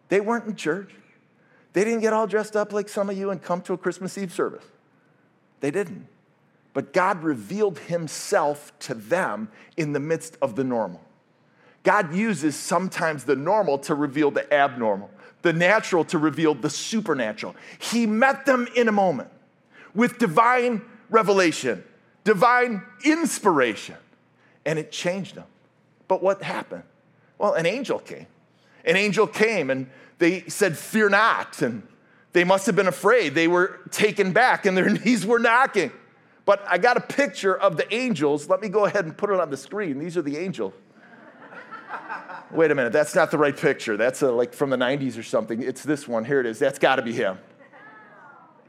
They 0.08 0.22
weren't 0.22 0.46
in 0.46 0.56
church. 0.56 0.94
They 1.72 1.84
didn't 1.84 2.00
get 2.00 2.12
all 2.12 2.26
dressed 2.26 2.56
up 2.56 2.72
like 2.72 2.88
some 2.88 3.08
of 3.10 3.16
you 3.16 3.30
and 3.30 3.40
come 3.40 3.60
to 3.62 3.72
a 3.72 3.78
Christmas 3.78 4.18
Eve 4.18 4.32
service. 4.32 4.64
They 5.60 5.70
didn't. 5.70 6.06
But 6.72 6.92
God 6.92 7.22
revealed 7.22 7.78
himself 7.78 8.72
to 8.80 8.94
them 8.94 9.48
in 9.76 9.92
the 9.92 10.00
midst 10.00 10.36
of 10.40 10.56
the 10.56 10.64
normal. 10.64 11.02
God 11.82 12.14
uses 12.14 12.56
sometimes 12.56 13.24
the 13.24 13.36
normal 13.36 13.78
to 13.78 13.94
reveal 13.94 14.30
the 14.30 14.52
abnormal, 14.52 15.10
the 15.42 15.52
natural 15.52 16.04
to 16.06 16.18
reveal 16.18 16.54
the 16.54 16.70
supernatural. 16.70 17.54
He 17.78 18.06
met 18.06 18.46
them 18.46 18.68
in 18.76 18.88
a 18.88 18.92
moment 18.92 19.30
with 19.94 20.18
divine 20.18 20.82
revelation, 21.08 21.82
divine 22.24 22.82
inspiration, 23.04 23.96
and 24.64 24.78
it 24.78 24.92
changed 24.92 25.34
them. 25.34 25.46
But 26.06 26.22
what 26.22 26.42
happened? 26.42 26.84
Well, 27.38 27.54
an 27.54 27.66
angel 27.66 27.98
came. 27.98 28.26
An 28.84 28.96
angel 28.96 29.26
came 29.26 29.70
and 29.70 29.88
they 30.18 30.42
said, 30.48 30.76
Fear 30.76 31.10
not. 31.10 31.62
And 31.62 31.86
they 32.32 32.44
must 32.44 32.66
have 32.66 32.76
been 32.76 32.88
afraid. 32.88 33.34
They 33.34 33.48
were 33.48 33.80
taken 33.90 34.32
back 34.32 34.66
and 34.66 34.76
their 34.76 34.88
knees 35.04 35.26
were 35.26 35.38
knocking. 35.38 35.92
But 36.44 36.64
I 36.66 36.78
got 36.78 36.96
a 36.96 37.00
picture 37.00 37.56
of 37.56 37.76
the 37.76 37.92
angels. 37.94 38.48
Let 38.48 38.60
me 38.60 38.68
go 38.68 38.84
ahead 38.84 39.04
and 39.04 39.16
put 39.16 39.30
it 39.30 39.38
on 39.38 39.50
the 39.50 39.56
screen. 39.56 39.98
These 39.98 40.16
are 40.16 40.22
the 40.22 40.36
angels. 40.36 40.72
Wait 42.50 42.70
a 42.70 42.74
minute, 42.74 42.92
that's 42.92 43.14
not 43.14 43.30
the 43.30 43.38
right 43.38 43.56
picture. 43.56 43.96
That's 43.96 44.22
a, 44.22 44.30
like 44.30 44.52
from 44.54 44.70
the 44.70 44.76
90s 44.76 45.18
or 45.18 45.22
something. 45.22 45.62
It's 45.62 45.82
this 45.82 46.08
one. 46.08 46.24
Here 46.24 46.40
it 46.40 46.46
is. 46.46 46.58
That's 46.58 46.78
got 46.78 46.96
to 46.96 47.02
be 47.02 47.12
him. 47.12 47.38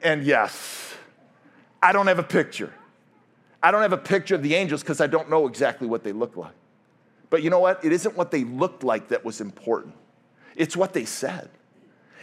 And 0.04 0.24
yes, 0.24 0.94
I 1.82 1.92
don't 1.92 2.08
have 2.08 2.20
a 2.20 2.24
picture. 2.24 2.74
I 3.64 3.72
don't 3.72 3.82
have 3.82 3.94
a 3.94 3.98
picture 3.98 4.36
of 4.36 4.44
the 4.44 4.56
angels 4.56 4.82
because 4.82 5.02
I 5.02 5.08
don't 5.08 5.30
know 5.30 5.48
exactly 5.48 5.88
what 5.88 6.04
they 6.04 6.12
look 6.12 6.36
like. 6.36 6.54
But 7.32 7.42
you 7.42 7.50
know 7.50 7.60
what? 7.60 7.84
It 7.84 7.92
isn't 7.92 8.16
what 8.16 8.30
they 8.30 8.44
looked 8.44 8.84
like 8.84 9.08
that 9.08 9.26
was 9.26 9.42
important. 9.42 9.96
It's 10.56 10.78
what 10.78 10.94
they 10.94 11.06
said. 11.06 11.50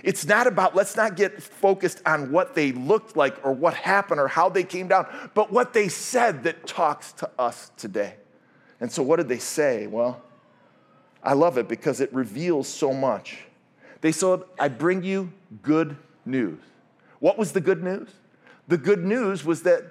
It's 0.05 0.27
not 0.27 0.47
about, 0.47 0.77
let's 0.77 0.97
not 0.97 1.17
get 1.17 1.43
focused 1.43 2.03
on 2.07 2.31
what 2.31 2.55
they 2.55 2.71
looked 2.71 3.17
like 3.17 3.45
or 3.45 3.53
what 3.53 3.75
happened 3.75 4.21
or 4.21 4.29
how 4.29 4.49
they 4.49 4.63
came 4.63 4.87
down, 4.87 5.09
but 5.35 5.51
what 5.51 5.73
they 5.73 5.89
said 5.89 6.45
that 6.45 6.67
talks 6.67 7.13
to 7.15 7.31
us 7.39 7.73
today. 7.77 8.15
And 8.81 8.93
so, 8.93 9.03
what 9.03 9.17
did 9.17 9.29
they 9.29 9.39
say? 9.39 9.89
Well, 9.89 10.23
I 11.23 11.33
love 11.33 11.59
it 11.59 11.67
because 11.67 12.01
it 12.01 12.13
reveals 12.15 12.69
so 12.69 12.93
much. 12.93 13.39
They 14.03 14.13
said, 14.13 14.43
I 14.61 14.69
bring 14.69 15.03
you 15.03 15.33
good 15.63 15.97
news. 16.25 16.61
What 17.19 17.39
was 17.39 17.51
the 17.51 17.61
good 17.61 17.83
news? 17.83 18.09
The 18.69 18.79
good 18.79 19.05
news 19.05 19.45
was 19.45 19.63
that 19.63 19.83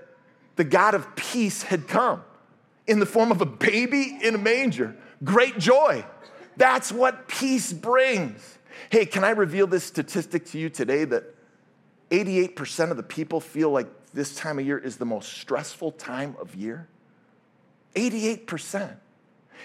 the 0.55 0.63
God 0.63 0.93
of 0.93 1.15
peace 1.17 1.63
had 1.63 1.87
come 1.87 2.23
in 2.85 2.99
the 2.99 3.05
form 3.05 3.31
of 3.31 3.41
a 3.41 3.45
baby 3.45 4.17
in 4.21 4.35
a 4.35 4.37
manger. 4.37 4.95
Great 5.23 5.57
joy. 5.57 6.05
That's 6.57 6.91
what 6.91 7.27
peace 7.27 7.73
brings. 7.73 8.57
Hey, 8.89 9.05
can 9.05 9.23
I 9.23 9.31
reveal 9.31 9.67
this 9.67 9.83
statistic 9.83 10.45
to 10.47 10.59
you 10.59 10.69
today 10.69 11.05
that 11.05 11.23
88% 12.09 12.91
of 12.91 12.97
the 12.97 13.03
people 13.03 13.39
feel 13.39 13.69
like 13.69 13.87
this 14.13 14.35
time 14.35 14.59
of 14.59 14.65
year 14.65 14.77
is 14.77 14.97
the 14.97 15.05
most 15.05 15.33
stressful 15.33 15.91
time 15.93 16.35
of 16.39 16.55
year? 16.55 16.87
88%. 17.95 18.95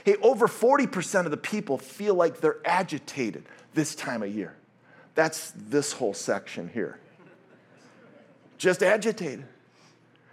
Hey, 0.05 0.17
over 0.23 0.49
40% 0.49 1.25
of 1.25 1.31
the 1.31 1.37
people 1.37 1.79
feel 1.79 2.15
like 2.15 2.41
they're 2.41 2.61
agitated 2.65 3.45
this 3.75 3.95
time 3.95 4.23
of 4.23 4.35
year. 4.35 4.57
That's 5.15 5.53
this 5.55 5.93
whole 5.93 6.15
section 6.15 6.69
here. 6.69 6.99
Just 8.59 8.83
agitated. 8.83 9.45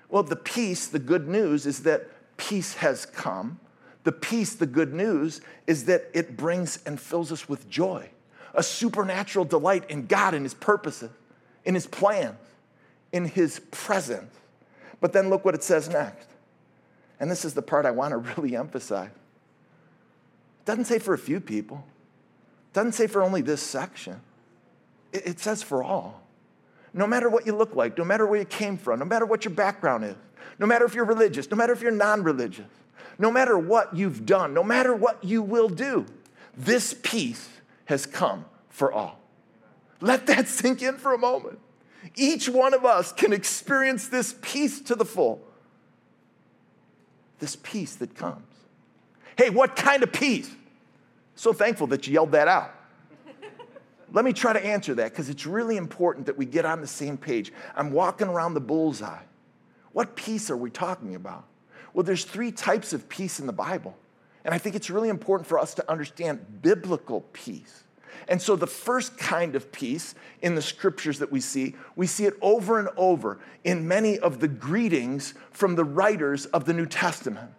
Well, 0.10 0.24
the 0.24 0.36
peace, 0.36 0.88
the 0.88 1.00
good 1.00 1.28
news 1.28 1.66
is 1.66 1.84
that 1.84 2.08
peace 2.38 2.76
has 2.76 3.06
come. 3.06 3.60
The 4.10 4.14
peace, 4.14 4.56
the 4.56 4.66
good 4.66 4.92
news, 4.92 5.40
is 5.68 5.86
that 5.86 6.10
it 6.16 6.36
brings 6.36 6.80
and 6.88 7.00
fills 7.00 7.32
us 7.32 7.48
with 7.48 7.70
joy, 7.70 8.10
a 8.56 8.64
supernatural 8.64 9.46
delight 9.46 9.88
in 9.88 10.08
God 10.08 10.34
and 10.34 10.44
His 10.44 10.56
purposes, 10.56 11.12
in 11.64 11.76
His 11.76 11.86
plans, 11.86 12.40
in 13.12 13.26
His 13.26 13.62
presence. 13.70 14.34
But 15.00 15.14
then 15.14 15.30
look 15.30 15.46
what 15.46 15.54
it 15.54 15.62
says 15.62 15.90
next. 15.90 16.28
And 17.20 17.30
this 17.30 17.46
is 17.46 17.54
the 17.54 17.62
part 17.62 17.86
I 17.86 17.92
want 17.92 18.14
to 18.14 18.18
really 18.36 18.56
emphasize. 18.56 19.12
It 19.12 20.66
doesn't 20.66 20.86
say 20.86 20.98
for 20.98 21.14
a 21.14 21.20
few 21.20 21.40
people, 21.40 21.86
it 22.72 22.74
doesn't 22.74 22.94
say 22.94 23.06
for 23.06 23.22
only 23.22 23.42
this 23.42 23.62
section, 23.62 24.20
it, 25.14 25.28
it 25.28 25.40
says 25.40 25.62
for 25.62 25.84
all. 25.84 26.24
No 26.96 27.06
matter 27.06 27.30
what 27.30 27.46
you 27.46 27.56
look 27.56 27.76
like, 27.76 27.96
no 27.96 28.06
matter 28.06 28.26
where 28.26 28.40
you 28.40 28.46
came 28.48 28.76
from, 28.76 28.98
no 28.98 29.06
matter 29.06 29.28
what 29.28 29.46
your 29.46 29.54
background 29.54 30.04
is, 30.04 30.16
no 30.58 30.66
matter 30.66 30.86
if 30.86 30.96
you're 30.96 31.06
religious, 31.06 31.52
no 31.52 31.58
matter 31.58 31.74
if 31.74 31.84
you're 31.84 31.92
non 31.92 32.24
religious, 32.24 32.66
no 33.18 33.32
matter 33.32 33.58
what 33.58 33.96
you've 33.96 34.26
done, 34.26 34.54
no 34.54 34.64
matter 34.64 34.96
what 34.96 35.24
you 35.24 35.42
will 35.42 35.70
do, 35.70 36.06
this 36.56 36.96
peace 37.04 37.50
has 37.86 38.06
come 38.06 38.46
for 38.70 38.92
all. 38.92 39.20
Let 40.02 40.28
that 40.28 40.48
sink 40.50 40.82
in 40.82 40.98
for 40.98 41.14
a 41.14 41.18
moment. 41.18 41.60
Each 42.16 42.48
one 42.48 42.74
of 42.74 42.86
us 42.86 43.12
can 43.12 43.34
experience 43.34 44.08
this 44.08 44.36
peace 44.42 44.82
to 44.82 44.96
the 44.96 45.06
full. 45.06 45.42
This 47.40 47.56
peace 47.58 47.96
that 47.96 48.16
comes. 48.16 48.46
Hey, 49.38 49.50
what 49.50 49.76
kind 49.76 50.04
of 50.04 50.12
peace? 50.12 50.54
So 51.36 51.54
thankful 51.54 51.88
that 51.88 52.08
you 52.08 52.14
yelled 52.14 52.34
that 52.34 52.48
out. 52.48 52.72
Let 54.12 54.26
me 54.26 54.34
try 54.34 54.52
to 54.54 54.66
answer 54.66 54.94
that 54.96 55.12
because 55.12 55.30
it's 55.30 55.46
really 55.46 55.78
important 55.78 56.26
that 56.26 56.38
we 56.38 56.46
get 56.46 56.66
on 56.66 56.82
the 56.82 56.88
same 56.88 57.18
page. 57.18 57.54
I'm 57.76 57.92
walking 57.92 58.28
around 58.28 58.54
the 58.54 58.62
bullseye. 58.62 59.24
What 59.94 60.16
peace 60.16 60.50
are 60.50 60.58
we 60.58 60.70
talking 60.70 61.16
about? 61.16 61.46
Well, 61.94 62.04
there's 62.04 62.26
three 62.26 62.52
types 62.52 62.94
of 62.94 63.10
peace 63.10 63.40
in 63.40 63.48
the 63.48 63.54
Bible. 63.54 63.98
And 64.46 64.54
I 64.54 64.58
think 64.58 64.76
it's 64.76 64.90
really 64.90 65.10
important 65.10 65.48
for 65.48 65.60
us 65.60 65.74
to 65.76 65.92
understand 65.92 66.62
biblical 66.62 67.22
peace. 67.34 67.84
And 68.28 68.42
so, 68.42 68.56
the 68.56 68.68
first 68.68 69.18
kind 69.18 69.56
of 69.56 69.72
peace 69.72 70.14
in 70.42 70.56
the 70.56 70.62
scriptures 70.62 71.20
that 71.20 71.32
we 71.32 71.42
see, 71.42 71.76
we 71.96 72.06
see 72.06 72.26
it 72.26 72.36
over 72.42 72.80
and 72.80 72.90
over 72.96 73.40
in 73.64 73.88
many 73.88 74.20
of 74.20 74.40
the 74.40 74.48
greetings 74.48 75.34
from 75.52 75.76
the 75.76 75.84
writers 75.84 76.46
of 76.48 76.66
the 76.66 76.74
New 76.74 76.86
Testament. 76.86 77.52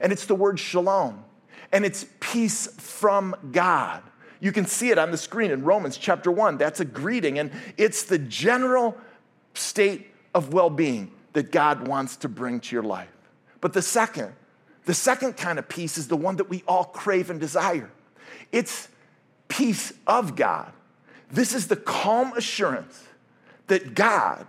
And 0.00 0.12
it's 0.12 0.26
the 0.26 0.34
word 0.34 0.58
shalom, 0.58 1.24
and 1.72 1.84
it's 1.84 2.06
peace 2.20 2.66
from 2.78 3.34
God. 3.52 4.02
You 4.40 4.52
can 4.52 4.66
see 4.66 4.90
it 4.90 4.98
on 4.98 5.10
the 5.10 5.16
screen 5.16 5.50
in 5.50 5.62
Romans 5.62 5.96
chapter 5.96 6.30
1. 6.30 6.56
That's 6.56 6.80
a 6.80 6.84
greeting, 6.84 7.38
and 7.38 7.50
it's 7.76 8.04
the 8.04 8.18
general 8.18 8.96
state 9.54 10.08
of 10.34 10.52
well 10.52 10.70
being 10.70 11.12
that 11.32 11.52
God 11.52 11.86
wants 11.88 12.16
to 12.18 12.28
bring 12.28 12.60
to 12.60 12.76
your 12.76 12.82
life. 12.82 13.08
But 13.62 13.72
the 13.72 13.80
second, 13.80 14.34
the 14.84 14.92
second 14.92 15.38
kind 15.38 15.58
of 15.58 15.70
peace 15.70 15.96
is 15.96 16.08
the 16.08 16.16
one 16.16 16.36
that 16.36 16.50
we 16.50 16.62
all 16.68 16.84
crave 16.84 17.30
and 17.30 17.40
desire. 17.40 17.90
It's 18.50 18.88
peace 19.48 19.94
of 20.06 20.36
God. 20.36 20.70
This 21.30 21.54
is 21.54 21.68
the 21.68 21.76
calm 21.76 22.34
assurance 22.36 23.02
that 23.68 23.94
God 23.94 24.46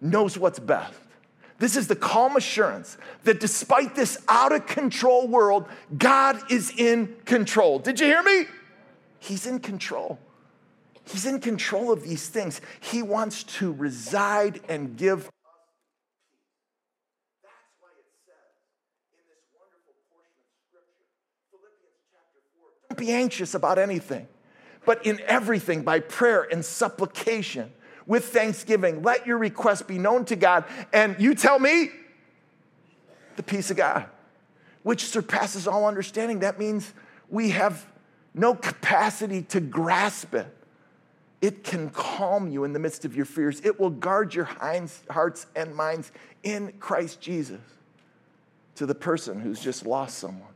knows 0.00 0.36
what's 0.36 0.58
best. 0.58 0.92
This 1.58 1.76
is 1.76 1.86
the 1.86 1.96
calm 1.96 2.36
assurance 2.36 2.98
that 3.24 3.40
despite 3.40 3.94
this 3.94 4.18
out 4.28 4.52
of 4.52 4.66
control 4.66 5.26
world, 5.28 5.66
God 5.96 6.38
is 6.50 6.72
in 6.76 7.16
control. 7.24 7.78
Did 7.78 8.00
you 8.00 8.06
hear 8.06 8.22
me? 8.22 8.46
He's 9.20 9.46
in 9.46 9.60
control. 9.60 10.18
He's 11.04 11.26
in 11.26 11.40
control 11.40 11.90
of 11.92 12.02
these 12.02 12.28
things. 12.28 12.60
He 12.80 13.02
wants 13.02 13.44
to 13.44 13.72
reside 13.72 14.60
and 14.68 14.96
give 14.96 15.30
Be 22.98 23.10
anxious 23.12 23.54
about 23.54 23.78
anything, 23.78 24.28
but 24.84 25.06
in 25.06 25.20
everything, 25.26 25.82
by 25.82 26.00
prayer 26.00 26.42
and 26.42 26.62
supplication, 26.62 27.72
with 28.06 28.26
thanksgiving, 28.26 29.02
let 29.02 29.26
your 29.26 29.38
request 29.38 29.86
be 29.86 29.98
known 29.98 30.24
to 30.26 30.36
God. 30.36 30.64
And 30.92 31.16
you 31.18 31.34
tell 31.34 31.58
me 31.58 31.90
the 33.36 33.42
peace 33.42 33.70
of 33.70 33.76
God, 33.76 34.06
which 34.82 35.04
surpasses 35.04 35.66
all 35.68 35.86
understanding. 35.86 36.40
That 36.40 36.58
means 36.58 36.92
we 37.30 37.50
have 37.50 37.86
no 38.34 38.54
capacity 38.54 39.42
to 39.42 39.60
grasp 39.60 40.34
it. 40.34 40.52
It 41.40 41.62
can 41.62 41.90
calm 41.90 42.50
you 42.50 42.64
in 42.64 42.72
the 42.72 42.78
midst 42.80 43.04
of 43.04 43.14
your 43.14 43.26
fears. 43.26 43.60
It 43.64 43.78
will 43.78 43.90
guard 43.90 44.34
your 44.34 44.48
hearts 45.10 45.46
and 45.54 45.74
minds 45.74 46.10
in 46.42 46.72
Christ 46.80 47.20
Jesus. 47.20 47.60
To 48.76 48.86
the 48.86 48.94
person 48.94 49.40
who's 49.40 49.60
just 49.60 49.84
lost 49.86 50.18
someone, 50.18 50.48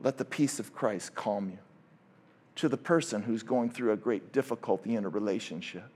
let 0.00 0.18
the 0.18 0.24
peace 0.24 0.58
of 0.58 0.74
Christ 0.74 1.14
calm 1.14 1.50
you. 1.50 1.58
To 2.56 2.68
the 2.68 2.76
person 2.76 3.22
who's 3.22 3.42
going 3.42 3.70
through 3.70 3.92
a 3.92 3.96
great 3.96 4.32
difficulty 4.32 4.94
in 4.94 5.04
a 5.04 5.08
relationship, 5.08 5.88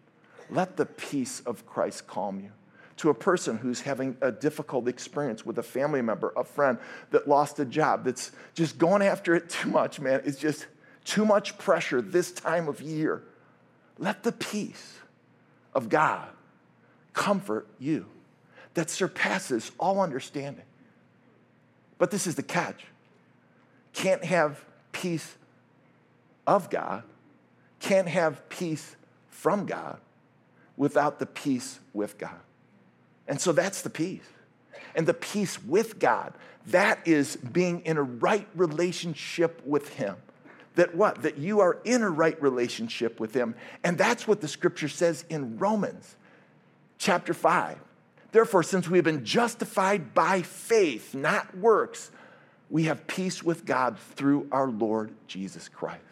let 0.50 0.76
the 0.76 0.86
peace 0.86 1.40
of 1.40 1.66
Christ 1.66 2.06
calm 2.06 2.40
you. 2.40 2.50
To 2.96 3.10
a 3.10 3.14
person 3.14 3.58
who's 3.58 3.82
having 3.82 4.16
a 4.20 4.32
difficult 4.32 4.88
experience 4.88 5.46
with 5.46 5.58
a 5.58 5.62
family 5.62 6.02
member, 6.02 6.32
a 6.36 6.42
friend 6.42 6.78
that 7.10 7.28
lost 7.28 7.60
a 7.60 7.64
job, 7.64 8.04
that's 8.04 8.32
just 8.54 8.76
going 8.76 9.02
after 9.02 9.36
it 9.36 9.48
too 9.48 9.68
much, 9.68 10.00
man. 10.00 10.20
It's 10.24 10.38
just 10.38 10.66
too 11.04 11.24
much 11.24 11.56
pressure 11.58 12.02
this 12.02 12.32
time 12.32 12.66
of 12.66 12.80
year. 12.80 13.22
Let 13.98 14.24
the 14.24 14.32
peace 14.32 14.98
of 15.74 15.88
God 15.88 16.28
comfort 17.12 17.68
you 17.78 18.06
that 18.74 18.90
surpasses 18.90 19.70
all 19.78 20.00
understanding. 20.00 20.64
But 21.98 22.10
this 22.10 22.26
is 22.26 22.34
the 22.34 22.42
catch 22.42 22.84
can't 23.98 24.24
have 24.24 24.64
peace 24.92 25.34
of 26.46 26.70
God, 26.70 27.02
can't 27.80 28.06
have 28.06 28.48
peace 28.48 28.94
from 29.28 29.66
God 29.66 29.98
without 30.76 31.18
the 31.18 31.26
peace 31.26 31.80
with 31.92 32.16
God. 32.16 32.38
And 33.26 33.40
so 33.40 33.50
that's 33.50 33.82
the 33.82 33.90
peace. 33.90 34.22
And 34.94 35.04
the 35.04 35.14
peace 35.14 35.60
with 35.64 35.98
God, 35.98 36.32
that 36.66 37.00
is 37.06 37.34
being 37.34 37.80
in 37.80 37.96
a 37.96 38.02
right 38.02 38.46
relationship 38.54 39.60
with 39.66 39.88
Him 39.94 40.14
that 40.76 40.94
what? 40.94 41.22
That 41.22 41.38
you 41.38 41.58
are 41.58 41.78
in 41.82 42.02
a 42.02 42.08
right 42.08 42.40
relationship 42.40 43.18
with 43.18 43.34
Him. 43.34 43.56
And 43.82 43.98
that's 43.98 44.28
what 44.28 44.40
the 44.40 44.46
scripture 44.46 44.88
says 44.88 45.24
in 45.28 45.58
Romans 45.58 46.14
chapter 46.98 47.34
5. 47.34 47.76
Therefore, 48.30 48.62
since 48.62 48.88
we 48.88 48.98
have 48.98 49.04
been 49.04 49.24
justified 49.24 50.14
by 50.14 50.42
faith, 50.42 51.16
not 51.16 51.56
works, 51.56 52.12
we 52.70 52.84
have 52.84 53.06
peace 53.06 53.42
with 53.42 53.64
God 53.64 53.98
through 53.98 54.48
our 54.52 54.68
Lord 54.68 55.12
Jesus 55.26 55.68
Christ. 55.68 56.02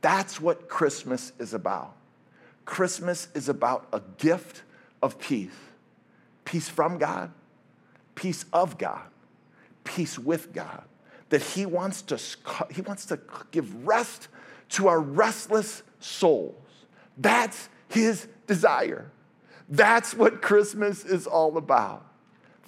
That's 0.00 0.40
what 0.40 0.68
Christmas 0.68 1.32
is 1.38 1.54
about. 1.54 1.94
Christmas 2.64 3.28
is 3.34 3.48
about 3.48 3.86
a 3.92 4.00
gift 4.18 4.62
of 5.02 5.18
peace 5.18 5.50
peace 6.44 6.68
from 6.68 6.98
God, 6.98 7.30
peace 8.14 8.44
of 8.52 8.76
God, 8.76 9.06
peace 9.84 10.18
with 10.18 10.52
God 10.52 10.82
that 11.32 11.42
he 11.42 11.64
wants 11.64 12.02
to, 12.02 12.18
he 12.70 12.82
wants 12.82 13.06
to 13.06 13.18
give 13.52 13.86
rest 13.86 14.28
to 14.68 14.86
our 14.86 15.00
restless 15.00 15.82
souls. 15.98 16.54
That's 17.16 17.70
his 17.88 18.28
desire. 18.46 19.10
That's 19.66 20.12
what 20.12 20.42
Christmas 20.42 21.06
is 21.06 21.26
all 21.26 21.56
about. 21.56 22.04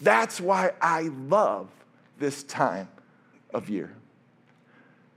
That's 0.00 0.40
why 0.40 0.72
I 0.80 1.02
love 1.02 1.68
this 2.18 2.42
time 2.42 2.88
of 3.52 3.68
year. 3.68 3.94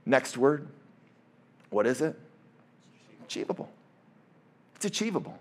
Next 0.06 0.36
word. 0.36 0.68
What 1.70 1.86
is 1.86 2.00
it? 2.00 2.18
Achievable. 3.24 3.68
It's 4.76 4.84
achievable. 4.84 5.38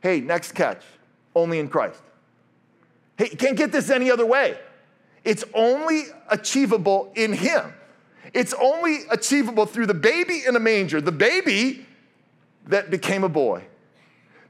Hey, 0.00 0.20
next 0.20 0.52
catch. 0.52 0.82
Only 1.34 1.58
in 1.58 1.68
Christ. 1.68 2.02
Hey, 3.16 3.28
you 3.30 3.36
can't 3.36 3.56
get 3.56 3.70
this 3.70 3.90
any 3.90 4.10
other 4.10 4.26
way. 4.26 4.58
It's 5.24 5.44
only 5.54 6.04
achievable 6.28 7.12
in 7.14 7.32
Him. 7.32 7.72
It's 8.34 8.54
only 8.54 9.00
achievable 9.10 9.66
through 9.66 9.86
the 9.86 9.94
baby 9.94 10.42
in 10.46 10.56
a 10.56 10.60
manger, 10.60 11.00
the 11.00 11.12
baby 11.12 11.86
that 12.66 12.90
became 12.90 13.24
a 13.24 13.28
boy, 13.28 13.64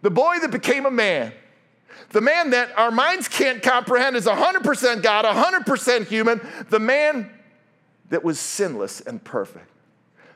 the 0.03 0.11
boy 0.11 0.39
that 0.41 0.51
became 0.51 0.87
a 0.87 0.91
man, 0.91 1.33
the 2.11 2.21
man 2.21 2.51
that 2.51 2.77
our 2.79 2.91
minds 2.91 3.29
can't 3.29 3.63
comprehend 3.63 4.17
is 4.17 4.27
100% 4.27 5.03
God, 5.03 5.25
100% 5.25 6.07
human, 6.07 6.41
the 6.69 6.81
man 6.81 7.31
that 8.11 8.23
was 8.23 8.39
sinless 8.39 9.01
and 9.01 9.23
perfect, 9.23 9.71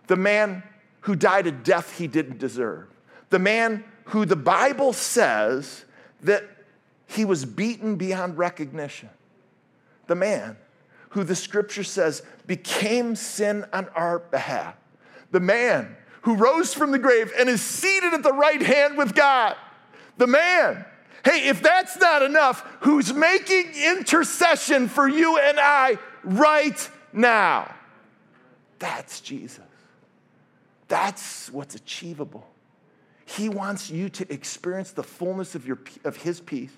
the 0.06 0.16
man 0.16 0.62
who 1.00 1.14
died 1.14 1.46
a 1.46 1.52
death 1.52 1.99
he 1.99 2.06
didn't 2.06 2.38
deserve, 2.38 2.88
the 3.30 3.38
man 3.38 3.85
who 4.06 4.25
the 4.25 4.37
Bible 4.37 4.92
says 4.92 5.85
that 6.23 6.44
he 7.06 7.25
was 7.25 7.44
beaten 7.44 7.96
beyond 7.96 8.38
recognition 8.38 9.11
the 10.06 10.14
man 10.14 10.56
who 11.11 11.25
the 11.25 11.35
scripture 11.35 11.85
says 11.85 12.23
became 12.46 13.16
sin 13.16 13.64
on 13.73 13.88
our 13.94 14.18
behalf, 14.18 14.75
the 15.30 15.40
man 15.40 15.96
who 16.23 16.35
rose 16.35 16.75
from 16.75 16.90
the 16.90 16.99
grave 16.99 17.32
and 17.38 17.49
is 17.49 17.61
seated 17.61 18.12
at 18.12 18.23
the 18.23 18.32
right 18.32 18.62
hand 18.62 18.96
with 18.96 19.14
God. 19.14 19.56
The 20.18 20.26
man. 20.26 20.85
Hey, 21.26 21.49
if 21.49 21.61
that's 21.61 21.99
not 21.99 22.23
enough, 22.23 22.61
who's 22.83 23.12
making 23.12 23.73
intercession 23.75 24.87
for 24.87 25.09
you 25.09 25.38
and 25.38 25.59
I 25.59 25.99
right 26.23 26.88
now? 27.12 27.75
That's 28.78 29.21
Jesus. 29.21 29.64
That's 30.87 31.50
what's 31.50 31.75
achievable. 31.75 32.47
He 33.25 33.49
wants 33.49 33.90
you 33.90 34.09
to 34.11 34.33
experience 34.33 34.92
the 34.92 35.02
fullness 35.02 35.56
of, 35.56 35.66
your, 35.66 35.80
of 36.04 36.16
His 36.16 36.38
peace. 36.40 36.71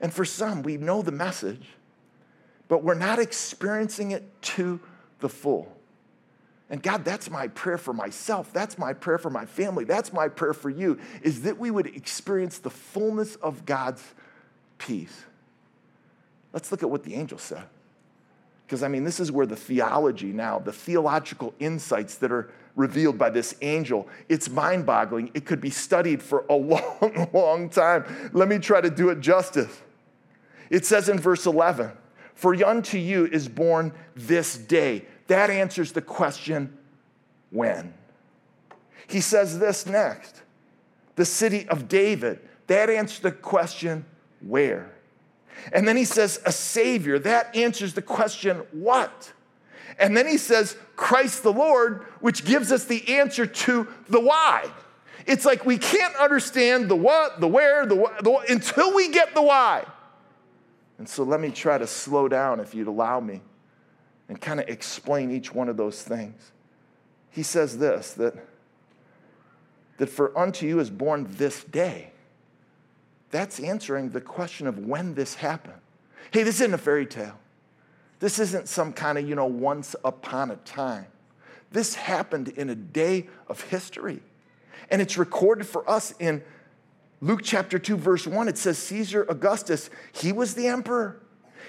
And 0.00 0.12
for 0.12 0.24
some, 0.24 0.62
we 0.62 0.76
know 0.76 1.02
the 1.02 1.12
message, 1.12 1.68
but 2.66 2.82
we're 2.82 2.94
not 2.94 3.20
experiencing 3.20 4.10
it 4.10 4.24
to 4.42 4.80
the 5.20 5.28
full. 5.28 5.72
And 6.74 6.82
God, 6.82 7.04
that's 7.04 7.30
my 7.30 7.46
prayer 7.46 7.78
for 7.78 7.92
myself. 7.92 8.52
That's 8.52 8.78
my 8.78 8.94
prayer 8.94 9.16
for 9.16 9.30
my 9.30 9.46
family. 9.46 9.84
That's 9.84 10.12
my 10.12 10.26
prayer 10.26 10.52
for 10.52 10.70
you, 10.70 10.98
is 11.22 11.42
that 11.42 11.56
we 11.56 11.70
would 11.70 11.86
experience 11.86 12.58
the 12.58 12.68
fullness 12.68 13.36
of 13.36 13.64
God's 13.64 14.02
peace. 14.76 15.22
Let's 16.52 16.72
look 16.72 16.82
at 16.82 16.90
what 16.90 17.04
the 17.04 17.14
angel 17.14 17.38
said. 17.38 17.62
Because, 18.66 18.82
I 18.82 18.88
mean, 18.88 19.04
this 19.04 19.20
is 19.20 19.30
where 19.30 19.46
the 19.46 19.54
theology 19.54 20.32
now, 20.32 20.58
the 20.58 20.72
theological 20.72 21.54
insights 21.60 22.16
that 22.16 22.32
are 22.32 22.50
revealed 22.74 23.18
by 23.18 23.30
this 23.30 23.54
angel, 23.62 24.08
it's 24.28 24.50
mind 24.50 24.84
boggling. 24.84 25.30
It 25.32 25.46
could 25.46 25.60
be 25.60 25.70
studied 25.70 26.24
for 26.24 26.44
a 26.50 26.54
long, 26.56 27.30
long 27.32 27.70
time. 27.70 28.04
Let 28.32 28.48
me 28.48 28.58
try 28.58 28.80
to 28.80 28.90
do 28.90 29.10
it 29.10 29.20
justice. 29.20 29.80
It 30.70 30.84
says 30.84 31.08
in 31.08 31.20
verse 31.20 31.46
11, 31.46 31.92
For 32.34 32.54
unto 32.64 32.98
you 32.98 33.26
is 33.26 33.48
born 33.48 33.92
this 34.14 34.56
day. 34.56 35.06
That 35.28 35.50
answers 35.50 35.92
the 35.92 36.02
question, 36.02 36.76
when? 37.50 37.94
He 39.06 39.20
says 39.20 39.58
this 39.58 39.86
next 39.86 40.42
the 41.16 41.24
city 41.24 41.68
of 41.68 41.88
David. 41.88 42.40
That 42.66 42.90
answers 42.90 43.20
the 43.20 43.30
question, 43.30 44.04
where? 44.40 44.90
And 45.72 45.86
then 45.86 45.96
he 45.96 46.04
says, 46.04 46.40
a 46.44 46.50
Savior. 46.50 47.18
That 47.20 47.54
answers 47.54 47.94
the 47.94 48.02
question, 48.02 48.62
what? 48.72 49.32
And 49.98 50.16
then 50.16 50.26
he 50.26 50.38
says, 50.38 50.76
Christ 50.96 51.42
the 51.42 51.52
Lord, 51.52 52.04
which 52.20 52.44
gives 52.44 52.72
us 52.72 52.84
the 52.84 53.16
answer 53.16 53.46
to 53.46 53.86
the 54.08 54.20
why. 54.20 54.68
It's 55.26 55.44
like 55.44 55.64
we 55.64 55.78
can't 55.78 56.14
understand 56.16 56.88
the 56.88 56.96
what, 56.96 57.40
the 57.40 57.48
where, 57.48 57.86
the, 57.86 57.94
the 58.22 58.44
until 58.48 58.94
we 58.94 59.10
get 59.10 59.34
the 59.34 59.42
why. 59.42 59.84
And 60.98 61.08
so 61.08 61.22
let 61.22 61.40
me 61.40 61.50
try 61.50 61.78
to 61.78 61.86
slow 61.86 62.28
down, 62.28 62.60
if 62.60 62.74
you'd 62.74 62.86
allow 62.86 63.20
me, 63.20 63.40
and 64.28 64.40
kind 64.40 64.60
of 64.60 64.68
explain 64.68 65.30
each 65.30 65.52
one 65.52 65.68
of 65.68 65.76
those 65.76 66.02
things. 66.02 66.52
He 67.30 67.42
says 67.42 67.78
this 67.78 68.12
that, 68.12 68.34
that 69.98 70.08
for 70.08 70.36
unto 70.38 70.66
you 70.66 70.78
is 70.80 70.90
born 70.90 71.26
this 71.30 71.64
day 71.64 72.12
that's 73.34 73.58
answering 73.58 74.10
the 74.10 74.20
question 74.20 74.68
of 74.68 74.78
when 74.78 75.14
this 75.14 75.34
happened. 75.34 75.80
Hey, 76.30 76.44
this 76.44 76.60
isn't 76.60 76.72
a 76.72 76.78
fairy 76.78 77.04
tale. 77.04 77.36
This 78.20 78.38
isn't 78.38 78.68
some 78.68 78.92
kind 78.92 79.18
of, 79.18 79.28
you 79.28 79.34
know, 79.34 79.46
once 79.46 79.96
upon 80.04 80.52
a 80.52 80.56
time. 80.58 81.06
This 81.72 81.96
happened 81.96 82.46
in 82.50 82.70
a 82.70 82.76
day 82.76 83.26
of 83.48 83.60
history. 83.60 84.22
And 84.88 85.02
it's 85.02 85.18
recorded 85.18 85.66
for 85.66 85.90
us 85.90 86.14
in 86.20 86.44
Luke 87.24 87.40
chapter 87.42 87.78
2, 87.78 87.96
verse 87.96 88.26
1. 88.26 88.48
It 88.48 88.58
says 88.58 88.76
Caesar 88.76 89.24
Augustus, 89.30 89.88
he 90.12 90.30
was 90.30 90.54
the 90.54 90.66
emperor. 90.66 91.22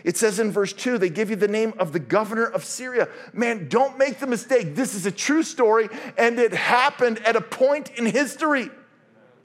It 0.04 0.18
says 0.18 0.38
in 0.38 0.52
verse 0.52 0.74
2, 0.74 0.98
they 0.98 1.10
give 1.10 1.30
you 1.30 1.38
the 1.38 1.48
name 1.48 1.74
of 1.80 1.94
the 1.94 2.00
governor 2.00 2.44
of 2.44 2.66
Syria. 2.66 3.08
Man, 3.32 3.70
don't 3.70 3.98
make 3.98 4.20
the 4.20 4.28
mistake. 4.28 4.76
This 4.76 4.94
is 4.94 5.06
a 5.06 5.12
true 5.12 5.44
story, 5.44 5.88
and 6.18 6.38
it 6.40 6.54
happened 6.54 7.20
at 7.20 7.38
a 7.38 7.42
point 7.42 7.92
in 7.92 8.06
history. 8.06 8.70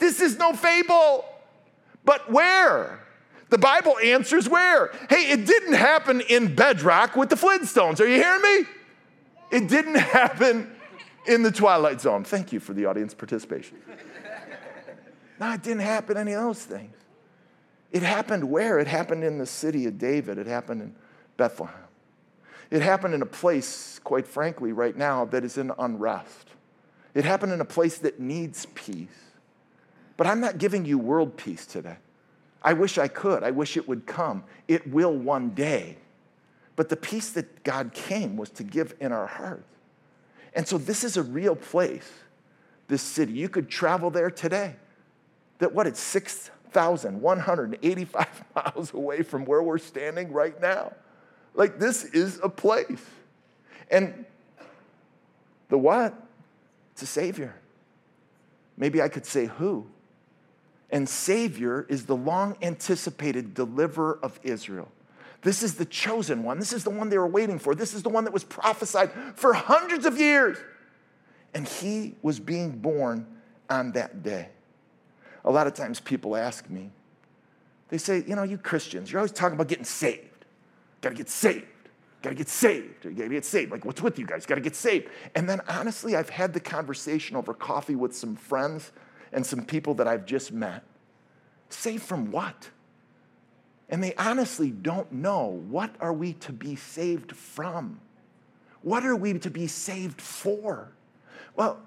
This 0.00 0.20
is 0.20 0.36
no 0.36 0.52
fable. 0.52 1.24
But 2.04 2.28
where? 2.28 3.06
The 3.50 3.58
Bible 3.58 3.96
answers 4.02 4.48
where. 4.48 4.90
Hey, 5.08 5.30
it 5.30 5.46
didn't 5.46 5.74
happen 5.74 6.22
in 6.22 6.56
bedrock 6.56 7.14
with 7.14 7.28
the 7.28 7.36
Flintstones. 7.36 8.00
Are 8.00 8.08
you 8.08 8.16
hearing 8.16 8.42
me? 8.42 8.68
It 9.52 9.68
didn't 9.68 9.94
happen 9.98 10.72
in 11.28 11.44
the 11.44 11.52
Twilight 11.52 12.00
Zone. 12.00 12.24
Thank 12.24 12.52
you 12.52 12.58
for 12.58 12.74
the 12.74 12.86
audience 12.86 13.14
participation. 13.14 13.78
No, 15.40 15.52
it 15.52 15.62
didn't 15.62 15.80
happen 15.80 16.16
any 16.16 16.34
of 16.34 16.42
those 16.42 16.62
things. 16.62 16.94
It 17.90 18.02
happened 18.02 18.44
where? 18.44 18.78
It 18.78 18.86
happened 18.86 19.24
in 19.24 19.38
the 19.38 19.46
city 19.46 19.86
of 19.86 19.98
David. 19.98 20.38
It 20.38 20.46
happened 20.46 20.82
in 20.82 20.94
Bethlehem. 21.36 21.74
It 22.70 22.82
happened 22.82 23.14
in 23.14 23.22
a 23.22 23.26
place, 23.26 23.98
quite 24.04 24.28
frankly, 24.28 24.72
right 24.72 24.96
now 24.96 25.24
that 25.24 25.42
is 25.42 25.58
in 25.58 25.72
unrest. 25.78 26.50
It 27.14 27.24
happened 27.24 27.52
in 27.52 27.60
a 27.60 27.64
place 27.64 27.98
that 27.98 28.20
needs 28.20 28.66
peace. 28.74 29.08
But 30.16 30.26
I'm 30.26 30.40
not 30.40 30.58
giving 30.58 30.84
you 30.84 30.98
world 30.98 31.36
peace 31.36 31.66
today. 31.66 31.96
I 32.62 32.74
wish 32.74 32.98
I 32.98 33.08
could. 33.08 33.42
I 33.42 33.50
wish 33.50 33.76
it 33.76 33.88
would 33.88 34.06
come. 34.06 34.44
It 34.68 34.86
will 34.86 35.16
one 35.16 35.50
day. 35.50 35.96
But 36.76 36.90
the 36.90 36.96
peace 36.96 37.30
that 37.30 37.64
God 37.64 37.92
came 37.92 38.36
was 38.36 38.50
to 38.50 38.62
give 38.62 38.94
in 39.00 39.10
our 39.10 39.26
hearts. 39.26 39.66
And 40.54 40.68
so 40.68 40.78
this 40.78 41.02
is 41.02 41.16
a 41.16 41.22
real 41.22 41.56
place, 41.56 42.08
this 42.88 43.02
city. 43.02 43.32
You 43.32 43.48
could 43.48 43.68
travel 43.68 44.10
there 44.10 44.30
today. 44.30 44.76
That 45.60 45.72
what, 45.72 45.86
it's 45.86 46.00
6,185 46.00 48.44
miles 48.54 48.92
away 48.92 49.22
from 49.22 49.46
where 49.46 49.62
we're 49.62 49.78
standing 49.78 50.32
right 50.32 50.60
now. 50.60 50.92
Like 51.54 51.78
this 51.78 52.04
is 52.04 52.40
a 52.42 52.48
place. 52.48 53.04
And 53.90 54.26
the 55.68 55.78
what? 55.78 56.12
It's 56.92 57.02
a 57.02 57.06
Savior. 57.06 57.54
Maybe 58.76 59.00
I 59.00 59.08
could 59.08 59.26
say 59.26 59.46
who? 59.46 59.86
and 60.92 61.08
Savior 61.08 61.86
is 61.88 62.06
the 62.06 62.16
long 62.16 62.56
anticipated 62.62 63.54
deliverer 63.54 64.18
of 64.22 64.38
Israel. 64.42 64.90
This 65.42 65.62
is 65.62 65.76
the 65.76 65.84
chosen 65.84 66.42
one. 66.42 66.58
This 66.58 66.72
is 66.72 66.84
the 66.84 66.90
one 66.90 67.08
they 67.08 67.18
were 67.18 67.26
waiting 67.26 67.58
for. 67.58 67.74
This 67.74 67.94
is 67.94 68.02
the 68.02 68.08
one 68.08 68.24
that 68.24 68.32
was 68.32 68.44
prophesied 68.44 69.10
for 69.36 69.54
hundreds 69.54 70.04
of 70.04 70.18
years. 70.18 70.58
And 71.54 71.66
he 71.66 72.16
was 72.22 72.38
being 72.38 72.78
born 72.78 73.26
on 73.70 73.92
that 73.92 74.22
day. 74.22 74.48
A 75.44 75.50
lot 75.50 75.66
of 75.66 75.74
times 75.74 76.00
people 76.00 76.36
ask 76.36 76.68
me, 76.68 76.90
they 77.88 77.98
say, 77.98 78.24
you 78.26 78.36
know, 78.36 78.42
you 78.42 78.58
Christians, 78.58 79.10
you're 79.10 79.18
always 79.18 79.32
talking 79.32 79.54
about 79.54 79.68
getting 79.68 79.84
saved. 79.84 80.44
Gotta 81.00 81.14
get 81.14 81.28
saved. 81.28 81.66
Gotta 82.22 82.36
get 82.36 82.48
saved. 82.48 83.02
Gotta 83.02 83.28
get 83.28 83.44
saved. 83.44 83.72
Like, 83.72 83.84
what's 83.84 84.02
with 84.02 84.18
you 84.18 84.26
guys? 84.26 84.46
Gotta 84.46 84.60
get 84.60 84.76
saved. 84.76 85.08
And 85.34 85.48
then 85.48 85.60
honestly, 85.68 86.14
I've 86.14 86.28
had 86.28 86.52
the 86.52 86.60
conversation 86.60 87.36
over 87.36 87.54
coffee 87.54 87.96
with 87.96 88.14
some 88.14 88.36
friends 88.36 88.92
and 89.32 89.44
some 89.44 89.64
people 89.64 89.94
that 89.94 90.06
I've 90.06 90.26
just 90.26 90.52
met. 90.52 90.84
Saved 91.70 92.02
from 92.02 92.30
what? 92.30 92.70
And 93.88 94.02
they 94.04 94.14
honestly 94.14 94.70
don't 94.70 95.10
know 95.10 95.62
what 95.68 95.94
are 96.00 96.12
we 96.12 96.34
to 96.34 96.52
be 96.52 96.76
saved 96.76 97.34
from? 97.34 98.00
What 98.82 99.04
are 99.04 99.16
we 99.16 99.38
to 99.38 99.50
be 99.50 99.66
saved 99.66 100.20
for? 100.20 100.92
Well, 101.56 101.80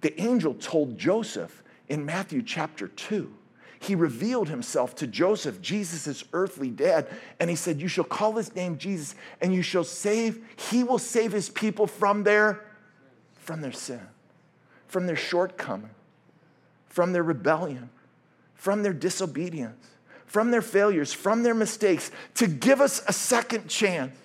the 0.00 0.18
angel 0.20 0.54
told 0.54 0.96
Joseph 0.96 1.62
in 1.88 2.04
Matthew 2.04 2.42
chapter 2.42 2.88
2. 2.88 3.32
He 3.80 3.94
revealed 3.94 4.48
himself 4.48 4.96
to 4.96 5.06
Joseph, 5.06 5.62
Jesus' 5.62 6.24
earthly 6.32 6.70
dad, 6.70 7.06
and 7.38 7.48
he 7.48 7.54
said, 7.54 7.80
You 7.80 7.86
shall 7.86 8.04
call 8.04 8.32
his 8.32 8.54
name 8.54 8.76
Jesus, 8.76 9.14
and 9.40 9.54
you 9.54 9.62
shall 9.62 9.84
save, 9.84 10.44
he 10.56 10.82
will 10.82 10.98
save 10.98 11.32
his 11.32 11.48
people 11.48 11.86
from 11.86 12.24
their 12.24 12.64
from 13.36 13.60
their 13.62 13.72
sin, 13.72 14.00
from 14.88 15.06
their 15.06 15.16
shortcoming 15.16 15.90
from 16.98 17.12
their 17.12 17.22
rebellion, 17.22 17.90
from 18.54 18.82
their 18.82 18.92
disobedience, 18.92 19.86
from 20.26 20.50
their 20.50 20.60
failures, 20.60 21.12
from 21.12 21.44
their 21.44 21.54
mistakes, 21.54 22.10
to 22.34 22.48
give 22.48 22.80
us 22.80 23.02
a 23.06 23.12
second 23.12 23.68
chance. 23.68 24.16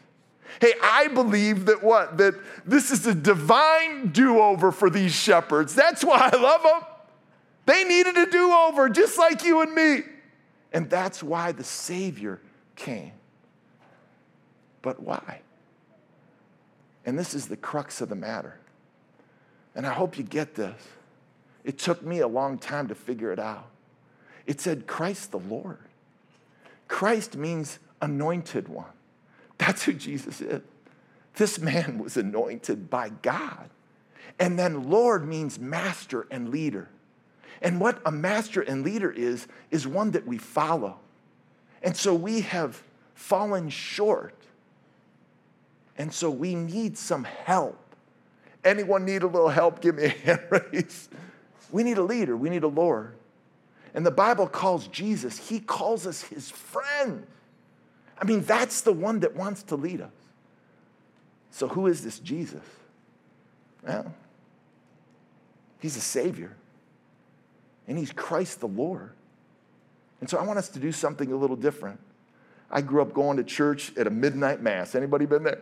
Hey, 0.60 0.74
I 0.82 1.08
believe 1.08 1.66
that 1.66 1.84
what? 1.84 2.18
That 2.18 2.34
this 2.66 2.90
is 2.90 3.06
a 3.06 3.14
divine 3.14 4.08
do 4.08 4.40
over 4.40 4.72
for 4.72 4.90
these 4.90 5.14
shepherds. 5.14 5.76
That's 5.76 6.04
why 6.04 6.32
I 6.34 6.36
love 6.36 6.64
them. 6.64 6.93
They 7.66 7.84
needed 7.84 8.18
a 8.18 8.26
do 8.26 8.52
over 8.52 8.90
just 8.90 9.18
like 9.18 9.44
you 9.44 9.62
and 9.62 9.74
me. 9.74 10.04
And 10.72 10.90
that's 10.90 11.22
why 11.22 11.52
the 11.52 11.64
Savior 11.64 12.42
came. 12.76 13.14
But 14.82 15.02
why? 15.02 15.42
And 17.06 17.18
this 17.18 17.34
is 17.34 17.48
the 17.48 17.58
crux 17.58 18.02
of 18.02 18.10
the 18.10 18.16
matter. 18.16 18.60
And 19.76 19.86
I 19.86 19.94
hope 19.94 20.18
you 20.18 20.24
get 20.24 20.56
this. 20.56 20.82
It 21.64 21.78
took 21.78 22.04
me 22.04 22.20
a 22.20 22.28
long 22.28 22.58
time 22.58 22.88
to 22.90 22.96
figure 22.96 23.32
it 23.32 23.40
out. 23.40 23.68
It 24.46 24.60
said, 24.60 24.88
Christ 24.88 25.32
the 25.32 25.40
Lord. 25.40 25.80
Christ 26.88 27.38
means 27.38 27.80
anointed 28.02 28.68
one. 28.68 28.92
That's 29.58 29.84
who 29.84 29.94
Jesus 29.94 30.42
is. 30.42 30.62
This 31.36 31.60
man 31.60 31.98
was 31.98 32.18
anointed 32.18 32.90
by 32.90 33.10
God. 33.22 33.70
And 34.40 34.60
then 34.60 34.90
Lord 34.90 35.28
means 35.28 35.58
master 35.58 36.28
and 36.30 36.50
leader. 36.50 36.90
And 37.62 37.80
what 37.80 38.02
a 38.06 38.12
master 38.12 38.62
and 38.62 38.84
leader 38.84 39.12
is, 39.12 39.48
is 39.72 39.88
one 39.88 40.12
that 40.12 40.26
we 40.26 40.38
follow. 40.38 41.00
And 41.82 41.96
so 41.96 42.14
we 42.14 42.42
have 42.42 42.82
fallen 43.14 43.70
short. 43.70 44.36
And 45.98 46.14
so 46.14 46.30
we 46.30 46.56
need 46.56 46.98
some 46.98 47.24
help. 47.24 47.78
Anyone 48.64 49.06
need 49.06 49.24
a 49.24 49.28
little 49.28 49.50
help? 49.50 49.82
Give 49.82 49.96
me 49.96 50.06
a 50.06 50.10
hand 50.10 50.42
raise. 50.72 51.10
We 51.72 51.84
need 51.84 51.98
a 51.98 52.04
leader, 52.04 52.38
we 52.38 52.50
need 52.50 52.64
a 52.64 52.68
Lord. 52.68 53.16
And 53.94 54.06
the 54.06 54.12
Bible 54.12 54.48
calls 54.48 54.88
Jesus, 54.88 55.50
he 55.50 55.60
calls 55.60 56.08
us 56.08 56.22
his 56.24 56.50
friend. 56.50 57.28
I 58.18 58.26
mean, 58.26 58.42
that's 58.42 58.82
the 58.82 58.94
one 58.94 59.20
that 59.22 59.36
wants 59.36 59.64
to 59.64 59.76
lead 59.76 60.02
us. 60.02 60.12
So, 61.52 61.68
who 61.68 61.88
is 61.88 62.04
this 62.04 62.20
Jesus? 62.20 62.64
Well, 63.86 64.14
he's 65.80 65.98
a 65.98 66.02
Savior, 66.02 66.56
and 67.88 67.98
he's 67.98 68.12
Christ 68.12 68.60
the 68.60 68.68
Lord. 68.68 69.12
And 70.22 70.30
so, 70.30 70.38
I 70.38 70.44
want 70.44 70.58
us 70.58 70.70
to 70.70 70.80
do 70.80 70.92
something 70.92 71.32
a 71.32 71.36
little 71.36 71.58
different. 71.58 72.00
I 72.72 72.82
grew 72.82 73.02
up 73.02 73.14
going 73.14 73.38
to 73.38 73.44
church 73.44 73.96
at 73.98 74.08
a 74.08 74.10
midnight 74.10 74.62
mass. 74.62 74.96
Anybody 74.96 75.26
been 75.28 75.44
there? 75.44 75.62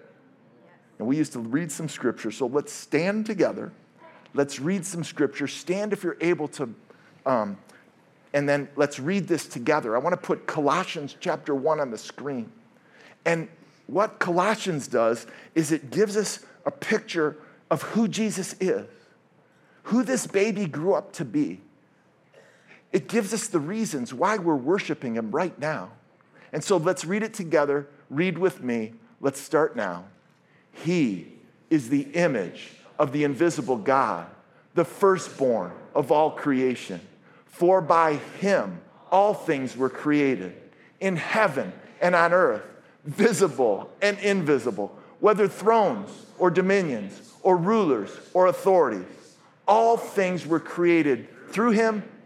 And 0.97 1.07
we 1.07 1.17
used 1.17 1.33
to 1.33 1.39
read 1.39 1.71
some 1.71 1.89
scripture. 1.89 2.31
So 2.31 2.45
let's 2.45 2.71
stand 2.71 3.25
together. 3.25 3.73
Let's 4.33 4.59
read 4.59 4.85
some 4.85 5.03
scripture. 5.03 5.47
Stand 5.47 5.93
if 5.93 6.03
you're 6.03 6.17
able 6.21 6.47
to. 6.49 6.73
Um, 7.25 7.57
and 8.33 8.47
then 8.47 8.69
let's 8.75 8.99
read 8.99 9.27
this 9.27 9.45
together. 9.45 9.95
I 9.95 9.99
want 9.99 10.13
to 10.13 10.17
put 10.25 10.47
Colossians 10.47 11.17
chapter 11.19 11.53
1 11.53 11.79
on 11.79 11.91
the 11.91 11.97
screen. 11.97 12.51
And 13.25 13.49
what 13.87 14.19
Colossians 14.19 14.87
does 14.87 15.27
is 15.53 15.71
it 15.71 15.91
gives 15.91 16.15
us 16.15 16.39
a 16.65 16.71
picture 16.71 17.35
of 17.69 17.81
who 17.81 18.07
Jesus 18.07 18.55
is, 18.61 18.87
who 19.83 20.03
this 20.03 20.27
baby 20.27 20.65
grew 20.65 20.93
up 20.93 21.11
to 21.13 21.25
be. 21.25 21.59
It 22.91 23.07
gives 23.07 23.33
us 23.33 23.47
the 23.47 23.59
reasons 23.59 24.13
why 24.13 24.37
we're 24.37 24.55
worshiping 24.55 25.15
him 25.15 25.31
right 25.31 25.57
now. 25.57 25.91
And 26.51 26.63
so 26.63 26.77
let's 26.77 27.05
read 27.05 27.23
it 27.23 27.33
together. 27.33 27.87
Read 28.09 28.37
with 28.37 28.61
me. 28.61 28.93
Let's 29.21 29.39
start 29.39 29.75
now. 29.75 30.05
He 30.73 31.27
is 31.69 31.89
the 31.89 32.01
image 32.13 32.71
of 32.99 33.11
the 33.11 33.23
invisible 33.23 33.77
God, 33.77 34.27
the 34.75 34.85
firstborn 34.85 35.71
of 35.95 36.11
all 36.11 36.31
creation. 36.31 36.99
For 37.45 37.81
by 37.81 38.15
him 38.39 38.81
all 39.11 39.33
things 39.33 39.75
were 39.75 39.89
created, 39.89 40.55
in 40.99 41.15
heaven 41.15 41.73
and 42.01 42.15
on 42.15 42.33
earth, 42.33 42.63
visible 43.05 43.91
and 44.01 44.17
invisible, 44.19 44.97
whether 45.19 45.47
thrones 45.47 46.09
or 46.37 46.49
dominions 46.49 47.33
or 47.43 47.57
rulers 47.57 48.11
or 48.33 48.47
authorities. 48.47 49.05
All 49.67 49.97
things 49.97 50.45
were 50.45 50.59
created 50.59 51.27
through 51.49 51.71
him 51.71 52.03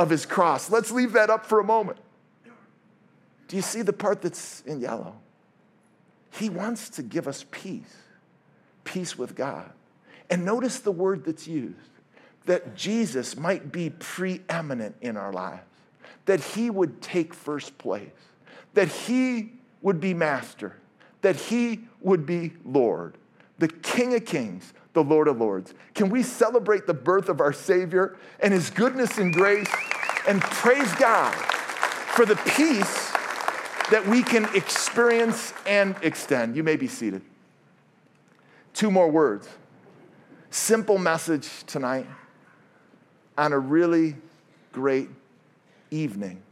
of 0.00 0.08
his 0.08 0.24
cross. 0.24 0.70
Let's 0.70 0.90
leave 0.90 1.12
that 1.12 1.28
up 1.28 1.44
for 1.44 1.60
a 1.60 1.64
moment. 1.64 1.98
Do 3.48 3.56
you 3.56 3.60
see 3.62 3.82
the 3.82 3.92
part 3.92 4.22
that's 4.22 4.62
in 4.62 4.80
yellow? 4.80 5.14
He 6.30 6.48
wants 6.48 6.88
to 6.90 7.02
give 7.02 7.28
us 7.28 7.44
peace, 7.50 7.96
peace 8.84 9.18
with 9.18 9.34
God. 9.34 9.70
And 10.30 10.46
notice 10.46 10.78
the 10.80 10.90
word 10.90 11.24
that's 11.24 11.46
used 11.46 11.76
that 12.46 12.74
Jesus 12.74 13.36
might 13.36 13.70
be 13.70 13.90
preeminent 13.90 14.96
in 15.02 15.18
our 15.18 15.34
lives, 15.34 15.60
that 16.24 16.40
he 16.40 16.70
would 16.70 17.02
take 17.02 17.34
first 17.34 17.76
place, 17.76 18.08
that 18.72 18.88
he 18.88 19.52
would 19.82 20.00
be 20.00 20.14
master, 20.14 20.76
that 21.20 21.36
he 21.36 21.80
would 22.00 22.24
be 22.24 22.54
Lord, 22.64 23.18
the 23.58 23.68
King 23.68 24.14
of 24.14 24.24
Kings, 24.24 24.72
the 24.94 25.04
Lord 25.04 25.28
of 25.28 25.38
Lords. 25.38 25.74
Can 25.94 26.08
we 26.08 26.22
celebrate 26.22 26.86
the 26.86 26.94
birth 26.94 27.28
of 27.28 27.40
our 27.40 27.52
Savior 27.52 28.16
and 28.40 28.54
his 28.54 28.70
goodness 28.70 29.18
and 29.18 29.32
grace 29.32 29.68
and 30.26 30.40
praise 30.40 30.92
God 30.94 31.32
for 32.14 32.24
the 32.26 32.36
peace 32.36 33.10
that 33.90 34.06
we 34.06 34.22
can 34.22 34.44
experience 34.54 35.52
and 35.66 35.96
extend. 36.02 36.56
You 36.56 36.62
may 36.62 36.76
be 36.76 36.86
seated. 36.86 37.22
Two 38.72 38.90
more 38.90 39.10
words. 39.10 39.48
Simple 40.50 40.98
message 40.98 41.48
tonight 41.66 42.06
on 43.36 43.52
a 43.52 43.58
really 43.58 44.16
great 44.72 45.08
evening 45.90 46.42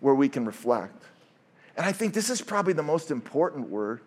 where 0.00 0.14
we 0.14 0.28
can 0.28 0.44
reflect. 0.44 1.02
And 1.76 1.86
I 1.86 1.92
think 1.92 2.12
this 2.12 2.28
is 2.28 2.42
probably 2.42 2.72
the 2.72 2.82
most 2.82 3.10
important 3.10 3.68
word 3.68 4.00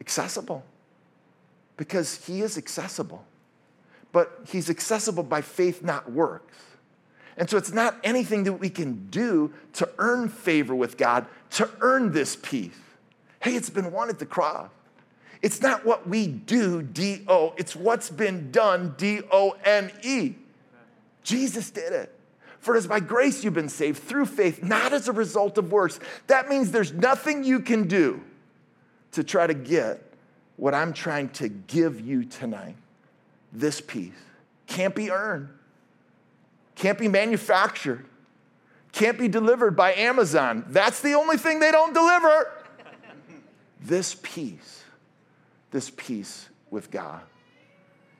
accessible. 0.00 0.64
Because 1.76 2.26
he 2.26 2.42
is 2.42 2.58
accessible. 2.58 3.24
But 4.12 4.40
he's 4.46 4.68
accessible 4.68 5.22
by 5.22 5.40
faith, 5.40 5.82
not 5.82 6.12
works. 6.12 6.56
And 7.36 7.48
so 7.48 7.56
it's 7.56 7.72
not 7.72 7.96
anything 8.04 8.44
that 8.44 8.54
we 8.54 8.68
can 8.68 9.08
do 9.08 9.52
to 9.74 9.88
earn 9.98 10.28
favor 10.28 10.74
with 10.74 10.96
God, 10.96 11.26
to 11.52 11.68
earn 11.80 12.12
this 12.12 12.36
peace. 12.36 12.78
Hey, 13.40 13.56
it's 13.56 13.70
been 13.70 13.90
won 13.90 14.10
at 14.10 14.18
the 14.18 14.26
cross. 14.26 14.68
It's 15.40 15.60
not 15.60 15.84
what 15.84 16.08
we 16.08 16.28
do, 16.28 16.82
D 16.82 17.24
O, 17.26 17.54
it's 17.56 17.74
what's 17.74 18.10
been 18.10 18.52
done, 18.52 18.94
D 18.96 19.22
O 19.30 19.56
N 19.64 19.90
E. 20.02 20.34
Jesus 21.24 21.70
did 21.70 21.92
it. 21.92 22.16
For 22.60 22.76
it 22.76 22.78
is 22.78 22.86
by 22.86 23.00
grace 23.00 23.42
you've 23.42 23.54
been 23.54 23.68
saved 23.68 24.00
through 24.04 24.26
faith, 24.26 24.62
not 24.62 24.92
as 24.92 25.08
a 25.08 25.12
result 25.12 25.58
of 25.58 25.72
works. 25.72 25.98
That 26.28 26.48
means 26.48 26.70
there's 26.70 26.92
nothing 26.92 27.42
you 27.42 27.58
can 27.58 27.88
do 27.88 28.22
to 29.12 29.24
try 29.24 29.48
to 29.48 29.54
get 29.54 30.00
what 30.56 30.72
I'm 30.72 30.92
trying 30.92 31.30
to 31.30 31.48
give 31.48 32.00
you 32.00 32.24
tonight 32.24 32.76
this 33.52 33.80
peace. 33.80 34.12
Can't 34.68 34.94
be 34.94 35.10
earned 35.10 35.48
can't 36.82 36.98
be 36.98 37.06
manufactured, 37.06 38.04
can't 38.90 39.16
be 39.16 39.28
delivered 39.28 39.76
by 39.76 39.94
Amazon. 39.94 40.64
That's 40.66 41.00
the 41.00 41.14
only 41.14 41.36
thing 41.36 41.60
they 41.60 41.70
don't 41.70 41.94
deliver. 41.94 42.50
this 43.80 44.16
peace, 44.20 44.82
this 45.70 45.92
peace 45.96 46.48
with 46.72 46.90
God. 46.90 47.20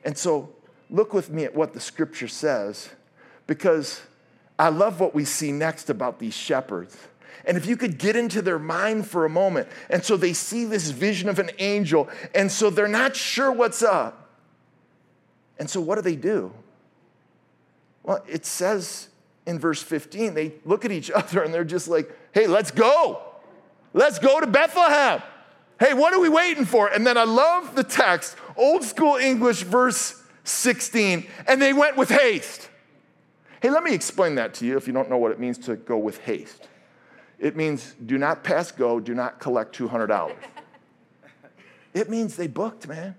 And 0.05 0.16
so 0.16 0.55
look 0.90 1.12
with 1.12 1.29
me 1.29 1.42
at 1.42 1.57
what 1.57 1.72
the 1.72 1.81
scripture 1.81 2.29
says, 2.29 2.88
because 3.48 4.01
I 4.61 4.68
love 4.68 5.01
what 5.01 5.12
we 5.12 5.25
see 5.25 5.51
next 5.51 5.90
about 5.90 6.20
these 6.20 6.35
shepherds. 6.35 6.96
And 7.44 7.57
if 7.57 7.66
you 7.66 7.77
could 7.77 7.98
get 7.98 8.14
into 8.14 8.42
their 8.42 8.61
mind 8.61 9.09
for 9.09 9.25
a 9.25 9.29
moment, 9.29 9.66
and 9.90 10.05
so 10.05 10.16
they 10.16 10.35
see 10.35 10.66
this 10.66 10.90
vision 10.90 11.29
of 11.29 11.40
an 11.40 11.51
angel, 11.59 12.09
and 12.33 12.53
so 12.53 12.70
they're 12.70 12.87
not 12.87 13.16
sure 13.16 13.51
what's 13.51 13.83
up. 13.83 14.31
And 15.59 15.68
so 15.68 15.81
what 15.81 15.96
do 15.96 16.03
they 16.03 16.14
do? 16.14 16.53
Well, 18.03 18.25
it 18.29 18.45
says 18.45 19.09
in 19.47 19.59
verse 19.59 19.83
15, 19.83 20.35
they 20.35 20.55
look 20.65 20.85
at 20.85 20.93
each 20.93 21.11
other 21.15 21.43
and 21.43 21.53
they're 21.53 21.65
just 21.65 21.88
like, 21.88 22.17
hey, 22.33 22.47
let's 22.47 22.71
go. 22.71 23.23
Let's 23.93 24.19
go 24.19 24.41
to 24.41 24.47
Bethlehem. 24.47 25.23
Hey, 25.79 25.95
what 25.95 26.15
are 26.15 26.21
we 26.21 26.29
waiting 26.29 26.65
for? 26.65 26.88
And 26.88 27.07
then 27.07 27.19
I 27.19 27.25
love 27.25 27.75
the 27.75 27.85
text, 27.85 28.37
old 28.57 28.85
school 28.85 29.17
English, 29.17 29.62
verse 29.62 30.23
16, 30.45 31.27
and 31.47 31.61
they 31.61 31.73
went 31.73 31.97
with 31.97 32.09
haste. 32.09 32.69
Hey, 33.61 33.71
let 33.71 33.83
me 33.83 33.93
explain 33.93 34.37
that 34.37 34.55
to 34.55 34.67
you 34.67 34.77
if 34.77 34.87
you 34.87 34.93
don't 34.93 35.11
know 35.11 35.19
what 35.19 35.33
it 35.33 35.41
means 35.41 35.59
to 35.59 35.77
go 35.77 35.99
with 35.99 36.19
haste. 36.19 36.69
It 37.38 37.57
means 37.57 37.95
do 38.07 38.19
not 38.19 38.45
pass 38.45 38.71
go, 38.71 39.01
do 39.01 39.15
not 39.15 39.41
collect 39.41 39.77
$200. 39.77 40.35
it 41.95 42.09
means 42.09 42.37
they 42.37 42.47
booked, 42.47 42.87
man. 42.87 43.17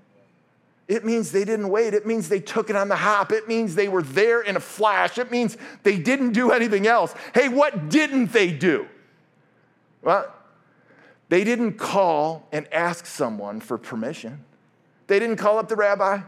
It 0.88 1.06
means 1.06 1.32
they 1.32 1.46
didn't 1.46 1.69
wait. 1.69 1.93
It 1.93 2.06
means 2.06 2.28
they 2.28 2.41
took 2.41 2.69
it 2.69 2.76
on 2.76 2.89
the 2.89 2.96
hop. 2.98 3.32
It 3.32 3.48
means 3.48 3.76
they 3.76 3.88
were 3.88 4.04
there 4.04 4.41
in 4.41 4.58
a 4.58 4.60
flash. 4.60 5.17
It 5.17 5.32
means 5.32 5.58
they 5.84 5.98
didn't 5.98 6.34
do 6.34 6.52
anything 6.52 6.88
else. 6.88 7.15
Hey, 7.34 7.48
what 7.48 7.89
didn't 7.89 8.34
they 8.34 8.52
do? 8.52 8.88
Well, 10.02 10.32
they 11.30 11.43
didn't 11.43 11.74
call 11.78 12.48
and 12.52 12.72
ask 12.74 13.06
someone 13.06 13.62
for 13.62 13.78
permission. 13.78 14.43
They 15.08 15.19
didn't 15.19 15.38
call 15.38 15.58
up 15.58 15.69
the 15.69 15.76
rabbi. 15.76 16.19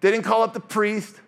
They 0.00 0.10
didn't 0.10 0.24
call 0.24 0.42
up 0.42 0.54
the 0.54 0.60
priest. 0.60 1.20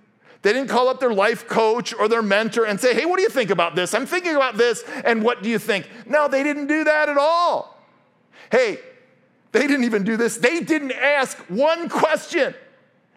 They 0.42 0.52
didn't 0.52 0.68
call 0.68 0.88
up 0.88 1.00
their 1.00 1.14
life 1.14 1.48
coach 1.48 1.94
or 1.94 2.08
their 2.08 2.22
mentor 2.22 2.66
and 2.66 2.80
say, 2.80 2.94
hey, 2.94 3.04
what 3.04 3.16
do 3.16 3.22
you 3.22 3.28
think 3.28 3.50
about 3.50 3.74
this? 3.74 3.94
I'm 3.94 4.06
thinking 4.06 4.36
about 4.36 4.56
this, 4.56 4.84
and 5.04 5.22
what 5.22 5.42
do 5.42 5.48
you 5.48 5.58
think? 5.58 5.88
No, 6.06 6.28
they 6.28 6.42
didn't 6.42 6.66
do 6.66 6.84
that 6.84 7.08
at 7.08 7.16
all. 7.16 7.80
Hey, 8.50 8.78
they 9.56 9.66
didn't 9.66 9.84
even 9.84 10.04
do 10.04 10.18
this. 10.18 10.36
They 10.36 10.60
didn't 10.60 10.92
ask 10.92 11.38
one 11.48 11.88
question. 11.88 12.54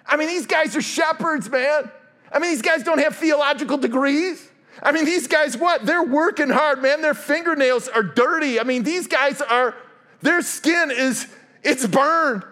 I 0.05 0.15
mean, 0.15 0.29
these 0.29 0.45
guys 0.45 0.73
are 0.75 0.81
shepherds, 0.81 1.49
man. 1.49 1.91
I 2.31 2.39
mean, 2.39 2.51
these 2.51 2.61
guys 2.61 2.83
don't 2.83 2.99
have 2.99 3.17
theological 3.17 3.77
degrees. 3.77 4.49
I 4.81 4.93
mean, 4.93 5.03
these 5.03 5.27
guys, 5.27 5.57
what? 5.57 5.85
They're 5.85 6.01
working 6.01 6.49
hard, 6.49 6.81
man. 6.81 7.01
Their 7.01 7.13
fingernails 7.13 7.89
are 7.89 8.03
dirty. 8.03 8.57
I 8.57 8.63
mean, 8.63 8.83
these 8.83 9.05
guys 9.07 9.41
are, 9.41 9.75
their 10.21 10.41
skin 10.41 10.91
is, 10.91 11.27
it's 11.61 11.85
burned. 11.85 12.43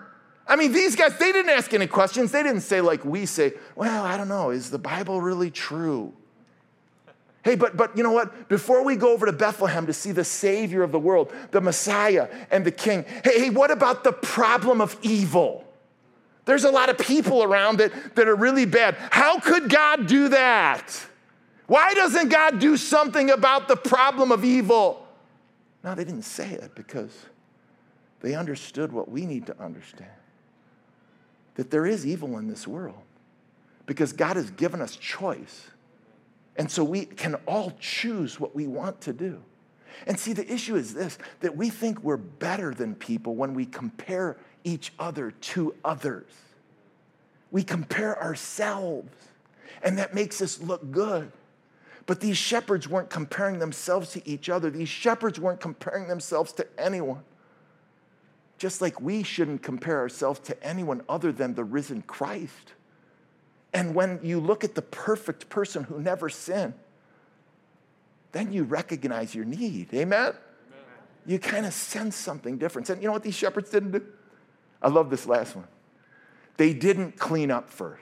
I 0.45 0.58
mean, 0.58 0.73
these 0.73 0.97
guys, 0.97 1.17
they 1.17 1.32
didn't 1.32 1.52
ask 1.52 1.73
any 1.73 1.88
questions. 1.88 2.34
They 2.34 2.43
didn't 2.43 2.62
say, 2.62 2.82
like 2.82 3.06
we 3.06 3.26
say, 3.26 3.54
well, 3.76 4.04
I 4.04 4.17
don't 4.17 4.28
know, 4.28 4.50
is 4.50 4.69
the 4.69 4.80
Bible 4.80 5.21
really 5.21 5.50
true? 5.50 6.13
Hey, 7.48 7.56
but, 7.56 7.78
but 7.78 7.96
you 7.96 8.04
know 8.04 8.12
what? 8.12 8.50
Before 8.50 8.84
we 8.84 8.98
go 8.98 9.14
over 9.14 9.26
to 9.26 9.32
Bethlehem 9.32 9.86
to 9.86 9.94
see 9.94 10.12
the 10.12 10.26
Savior 10.26 10.84
of 10.84 10.92
the 10.92 11.00
world, 11.00 11.32
the 11.52 11.62
Messiah 11.62 12.28
and 12.52 12.66
the 12.66 12.72
King, 12.72 13.06
hey, 13.24 13.40
hey, 13.40 13.50
what 13.52 13.72
about 13.72 14.04
the 14.04 14.12
problem 14.12 14.82
of 14.82 14.98
evil? 15.02 15.64
There's 16.44 16.66
a 16.66 16.70
lot 16.70 16.90
of 16.90 16.98
people 16.98 17.42
around 17.44 17.78
that, 17.78 18.16
that 18.18 18.28
are 18.28 18.36
really 18.36 18.66
bad. 18.66 18.98
How 19.12 19.40
could 19.40 19.70
God 19.70 20.08
do 20.08 20.28
that? 20.28 21.02
Why 21.68 21.94
doesn't 21.94 22.28
God 22.28 22.60
do 22.60 22.76
something 22.76 23.30
about 23.30 23.70
the 23.70 23.78
problem 23.78 24.34
of 24.34 24.44
evil? 24.44 25.08
Now, 25.86 25.96
they 25.96 26.04
didn't 26.04 26.24
say 26.24 26.50
it 26.50 26.76
because 26.76 27.28
they 28.20 28.36
understood 28.36 28.92
what 28.92 29.10
we 29.10 29.26
need 29.26 29.46
to 29.46 29.58
understand 29.58 30.12
that 31.56 31.72
there 31.72 31.86
is 31.86 32.06
evil 32.06 32.38
in 32.40 32.50
this 32.50 32.68
world 32.68 33.00
because 33.86 34.12
God 34.12 34.36
has 34.36 34.52
given 34.52 34.82
us 34.82 34.98
choice. 34.98 35.70
And 36.58 36.72
so 36.72 36.84
we 36.84 37.06
can 37.06 37.36
all 37.46 37.72
choose 37.80 38.39
what 38.39 38.56
we 38.56 38.67
want 38.67 39.00
to 39.02 39.13
do. 39.13 39.41
And 40.06 40.20
see, 40.20 40.34
the 40.34 40.52
issue 40.52 40.76
is 40.76 40.93
this 40.93 41.17
that 41.39 41.56
we 41.56 41.70
think 41.70 42.04
we're 42.04 42.17
better 42.17 42.74
than 42.74 42.96
people 42.96 43.36
when 43.36 43.54
we 43.54 43.65
compare 43.65 44.38
each 44.63 44.93
other 45.00 45.32
to 45.32 45.74
others. 45.84 46.32
We 47.52 47.63
compare 47.63 48.22
ourselves, 48.22 49.10
and 49.82 49.98
that 49.98 50.13
makes 50.13 50.41
us 50.41 50.62
look 50.62 50.91
good. 50.91 51.32
But 52.06 52.22
these 52.22 52.38
shepherds 52.38 52.88
weren't 52.88 53.10
comparing 53.10 53.60
themselves 53.60 54.12
to 54.13 54.28
each 54.28 54.50
other, 54.50 54.70
these 54.70 54.89
shepherds 54.89 55.39
weren't 55.39 55.60
comparing 55.60 56.08
themselves 56.08 56.52
to 56.54 56.67
anyone. 56.78 57.24
Just 58.58 58.82
like 58.82 59.00
we 59.00 59.22
shouldn't 59.22 59.62
compare 59.62 60.00
ourselves 60.00 60.39
to 60.41 60.63
anyone 60.63 61.04
other 61.08 61.32
than 61.32 61.54
the 61.54 61.63
risen 61.63 62.02
Christ. 62.02 62.74
And 63.78 63.94
when 63.94 64.20
you 64.24 64.40
look 64.40 64.63
at 64.63 64.74
the 64.74 64.82
perfect 64.82 65.50
person 65.50 65.84
who 65.84 66.02
never 66.02 66.30
sinned, 66.30 66.74
then 68.32 68.52
you 68.52 68.63
recognize 68.63 69.36
your 69.36 69.46
need. 69.46 69.94
Amen? 69.94 70.20
Amen. 70.20 70.36
You 71.28 71.38
kind 71.38 71.63
of 71.63 71.74
sense 71.74 72.16
something 72.16 72.58
different. 72.58 72.90
And 72.90 73.00
you 73.04 73.08
know 73.08 73.13
what 73.13 73.22
these 73.22 73.36
shepherds 73.36 73.70
didn't 73.70 73.92
do? 73.92 74.04
I 74.82 74.88
love 74.88 75.12
this 75.12 75.28
last 75.28 75.56
one. 75.56 75.68
They 76.58 76.74
didn't 76.74 77.20
clean 77.20 77.52
up 77.52 77.70
first. 77.70 78.02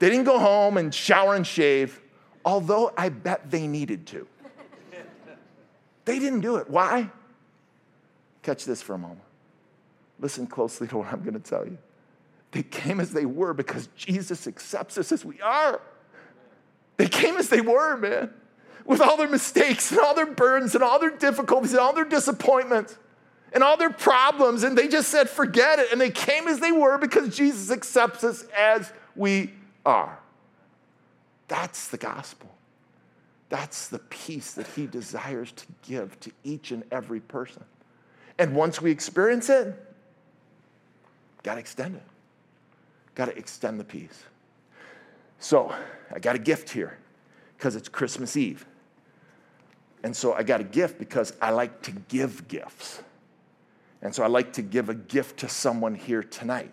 They 0.00 0.10
didn't 0.10 0.24
go 0.24 0.40
home 0.40 0.76
and 0.76 0.92
shower 0.92 1.36
and 1.36 1.46
shave, 1.46 2.00
although 2.44 2.92
I 2.98 3.10
bet 3.10 3.52
they 3.52 3.68
needed 3.68 4.08
to. 4.08 4.26
They 6.04 6.18
didn't 6.18 6.40
do 6.40 6.56
it. 6.56 6.68
Why? 6.68 7.10
Catch 8.42 8.64
this 8.64 8.82
for 8.82 8.94
a 8.94 8.98
moment. 8.98 9.22
Listen 10.18 10.48
closely 10.48 10.88
to 10.88 10.98
what 10.98 11.12
I'm 11.12 11.22
going 11.22 11.40
to 11.40 11.40
tell 11.40 11.64
you. 11.64 11.78
They 12.54 12.62
came 12.62 13.00
as 13.00 13.10
they 13.10 13.26
were 13.26 13.52
because 13.52 13.88
Jesus 13.96 14.46
accepts 14.46 14.96
us 14.96 15.10
as 15.10 15.24
we 15.24 15.40
are. 15.40 15.80
They 16.96 17.08
came 17.08 17.36
as 17.36 17.48
they 17.48 17.60
were, 17.60 17.96
man, 17.96 18.30
with 18.86 19.00
all 19.00 19.16
their 19.16 19.28
mistakes 19.28 19.90
and 19.90 19.98
all 19.98 20.14
their 20.14 20.32
burdens 20.32 20.76
and 20.76 20.84
all 20.84 21.00
their 21.00 21.10
difficulties 21.10 21.72
and 21.72 21.80
all 21.80 21.92
their 21.92 22.04
disappointments 22.04 22.96
and 23.52 23.64
all 23.64 23.76
their 23.76 23.90
problems. 23.90 24.62
And 24.62 24.78
they 24.78 24.86
just 24.86 25.08
said, 25.08 25.28
forget 25.28 25.80
it. 25.80 25.90
And 25.90 26.00
they 26.00 26.10
came 26.10 26.46
as 26.46 26.60
they 26.60 26.70
were 26.70 26.96
because 26.96 27.36
Jesus 27.36 27.72
accepts 27.72 28.22
us 28.22 28.44
as 28.56 28.92
we 29.16 29.50
are. 29.84 30.16
That's 31.48 31.88
the 31.88 31.98
gospel. 31.98 32.54
That's 33.48 33.88
the 33.88 33.98
peace 33.98 34.54
that 34.54 34.68
he 34.68 34.86
desires 34.86 35.50
to 35.50 35.66
give 35.82 36.20
to 36.20 36.30
each 36.44 36.70
and 36.70 36.84
every 36.92 37.18
person. 37.18 37.64
And 38.38 38.54
once 38.54 38.80
we 38.80 38.92
experience 38.92 39.50
it, 39.50 39.74
got 41.42 41.54
to 41.54 41.60
extend 41.60 41.96
it. 41.96 42.02
Got 43.14 43.26
to 43.26 43.36
extend 43.36 43.78
the 43.78 43.84
peace. 43.84 44.24
So 45.38 45.74
I 46.12 46.18
got 46.18 46.36
a 46.36 46.38
gift 46.38 46.70
here 46.70 46.98
because 47.56 47.76
it's 47.76 47.88
Christmas 47.88 48.36
Eve. 48.36 48.66
And 50.02 50.14
so 50.14 50.34
I 50.34 50.42
got 50.42 50.60
a 50.60 50.64
gift 50.64 50.98
because 50.98 51.32
I 51.40 51.50
like 51.50 51.82
to 51.82 51.90
give 51.92 52.46
gifts. 52.48 53.02
And 54.02 54.14
so 54.14 54.22
I 54.22 54.26
like 54.26 54.52
to 54.54 54.62
give 54.62 54.90
a 54.90 54.94
gift 54.94 55.38
to 55.40 55.48
someone 55.48 55.94
here 55.94 56.22
tonight. 56.22 56.70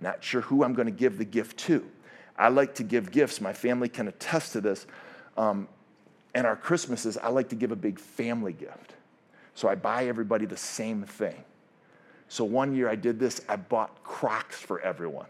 Not 0.00 0.22
sure 0.22 0.40
who 0.42 0.62
I'm 0.62 0.72
going 0.74 0.86
to 0.86 0.92
give 0.92 1.18
the 1.18 1.24
gift 1.24 1.58
to. 1.60 1.84
I 2.38 2.48
like 2.48 2.76
to 2.76 2.84
give 2.84 3.10
gifts. 3.10 3.40
My 3.40 3.52
family 3.52 3.88
can 3.88 4.08
attest 4.08 4.52
to 4.52 4.60
this. 4.60 4.86
Um, 5.36 5.68
and 6.34 6.46
our 6.46 6.56
Christmases, 6.56 7.18
I 7.18 7.28
like 7.28 7.48
to 7.48 7.56
give 7.56 7.72
a 7.72 7.76
big 7.76 7.98
family 7.98 8.52
gift. 8.52 8.94
So 9.54 9.68
I 9.68 9.74
buy 9.74 10.06
everybody 10.06 10.46
the 10.46 10.56
same 10.56 11.02
thing. 11.02 11.44
So 12.28 12.44
one 12.44 12.74
year 12.74 12.88
I 12.88 12.94
did 12.94 13.18
this, 13.18 13.40
I 13.48 13.56
bought 13.56 14.04
Crocs 14.04 14.56
for 14.56 14.80
everyone. 14.80 15.26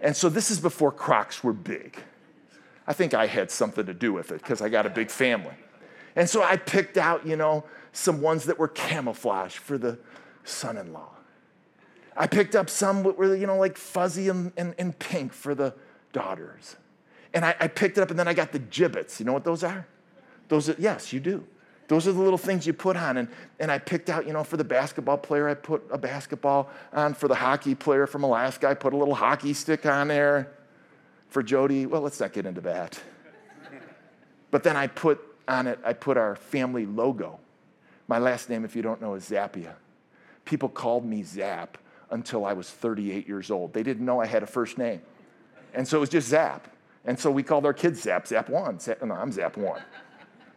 And 0.00 0.16
so 0.16 0.28
this 0.28 0.50
is 0.50 0.60
before 0.60 0.92
Crocs 0.92 1.42
were 1.42 1.52
big. 1.52 1.98
I 2.86 2.92
think 2.92 3.14
I 3.14 3.26
had 3.26 3.50
something 3.50 3.86
to 3.86 3.94
do 3.94 4.12
with 4.12 4.30
it 4.30 4.42
because 4.42 4.60
I 4.60 4.68
got 4.68 4.86
a 4.86 4.90
big 4.90 5.10
family. 5.10 5.54
And 6.16 6.28
so 6.28 6.42
I 6.42 6.56
picked 6.56 6.96
out, 6.96 7.26
you 7.26 7.36
know, 7.36 7.64
some 7.92 8.20
ones 8.20 8.44
that 8.44 8.58
were 8.58 8.68
camouflage 8.68 9.56
for 9.56 9.78
the 9.78 9.98
son 10.44 10.76
in 10.76 10.92
law. 10.92 11.10
I 12.16 12.26
picked 12.26 12.54
up 12.54 12.70
some 12.70 13.02
that 13.02 13.18
were, 13.18 13.34
you 13.34 13.46
know, 13.46 13.56
like 13.56 13.76
fuzzy 13.76 14.28
and, 14.28 14.52
and, 14.56 14.74
and 14.78 14.96
pink 14.98 15.32
for 15.32 15.54
the 15.54 15.74
daughters. 16.12 16.76
And 17.32 17.44
I, 17.44 17.56
I, 17.58 17.66
picked 17.66 17.98
it 17.98 18.02
up 18.02 18.10
and 18.10 18.18
then 18.18 18.28
I 18.28 18.34
got 18.34 18.52
the 18.52 18.60
Jibbitz. 18.60 19.18
You 19.18 19.26
know 19.26 19.32
what 19.32 19.42
those 19.42 19.64
are? 19.64 19.86
Those 20.48 20.68
are, 20.68 20.76
yes, 20.78 21.12
you 21.12 21.18
do. 21.18 21.44
Those 21.88 22.08
are 22.08 22.12
the 22.12 22.20
little 22.20 22.38
things 22.38 22.66
you 22.66 22.72
put 22.72 22.96
on. 22.96 23.18
And, 23.18 23.28
and 23.60 23.70
I 23.70 23.78
picked 23.78 24.08
out, 24.08 24.26
you 24.26 24.32
know, 24.32 24.44
for 24.44 24.56
the 24.56 24.64
basketball 24.64 25.18
player, 25.18 25.48
I 25.48 25.54
put 25.54 25.82
a 25.90 25.98
basketball 25.98 26.70
on. 26.92 27.14
For 27.14 27.28
the 27.28 27.34
hockey 27.34 27.74
player 27.74 28.06
from 28.06 28.24
Alaska, 28.24 28.68
I 28.68 28.74
put 28.74 28.92
a 28.92 28.96
little 28.96 29.14
hockey 29.14 29.52
stick 29.52 29.84
on 29.84 30.08
there. 30.08 30.50
For 31.28 31.42
Jody, 31.42 31.86
well, 31.86 32.00
let's 32.00 32.20
not 32.20 32.32
get 32.32 32.46
into 32.46 32.60
that. 32.62 32.98
But 34.50 34.62
then 34.62 34.76
I 34.76 34.86
put 34.86 35.20
on 35.48 35.66
it, 35.66 35.78
I 35.84 35.92
put 35.92 36.16
our 36.16 36.36
family 36.36 36.86
logo. 36.86 37.40
My 38.06 38.18
last 38.18 38.48
name, 38.48 38.64
if 38.64 38.76
you 38.76 38.82
don't 38.82 39.02
know, 39.02 39.14
is 39.14 39.28
Zappia. 39.28 39.74
People 40.44 40.68
called 40.68 41.04
me 41.04 41.22
Zap 41.22 41.76
until 42.10 42.44
I 42.44 42.52
was 42.52 42.70
38 42.70 43.26
years 43.26 43.50
old. 43.50 43.72
They 43.72 43.82
didn't 43.82 44.04
know 44.04 44.20
I 44.20 44.26
had 44.26 44.42
a 44.42 44.46
first 44.46 44.78
name. 44.78 45.00
And 45.74 45.88
so 45.88 45.96
it 45.96 46.00
was 46.00 46.08
just 46.08 46.28
Zap. 46.28 46.68
And 47.04 47.18
so 47.18 47.30
we 47.30 47.42
called 47.42 47.66
our 47.66 47.72
kids 47.72 48.02
Zap, 48.02 48.26
Zap 48.26 48.48
1. 48.48 48.78
Zap, 48.78 49.02
no, 49.02 49.14
I'm 49.14 49.32
Zap 49.32 49.56
1 49.56 49.82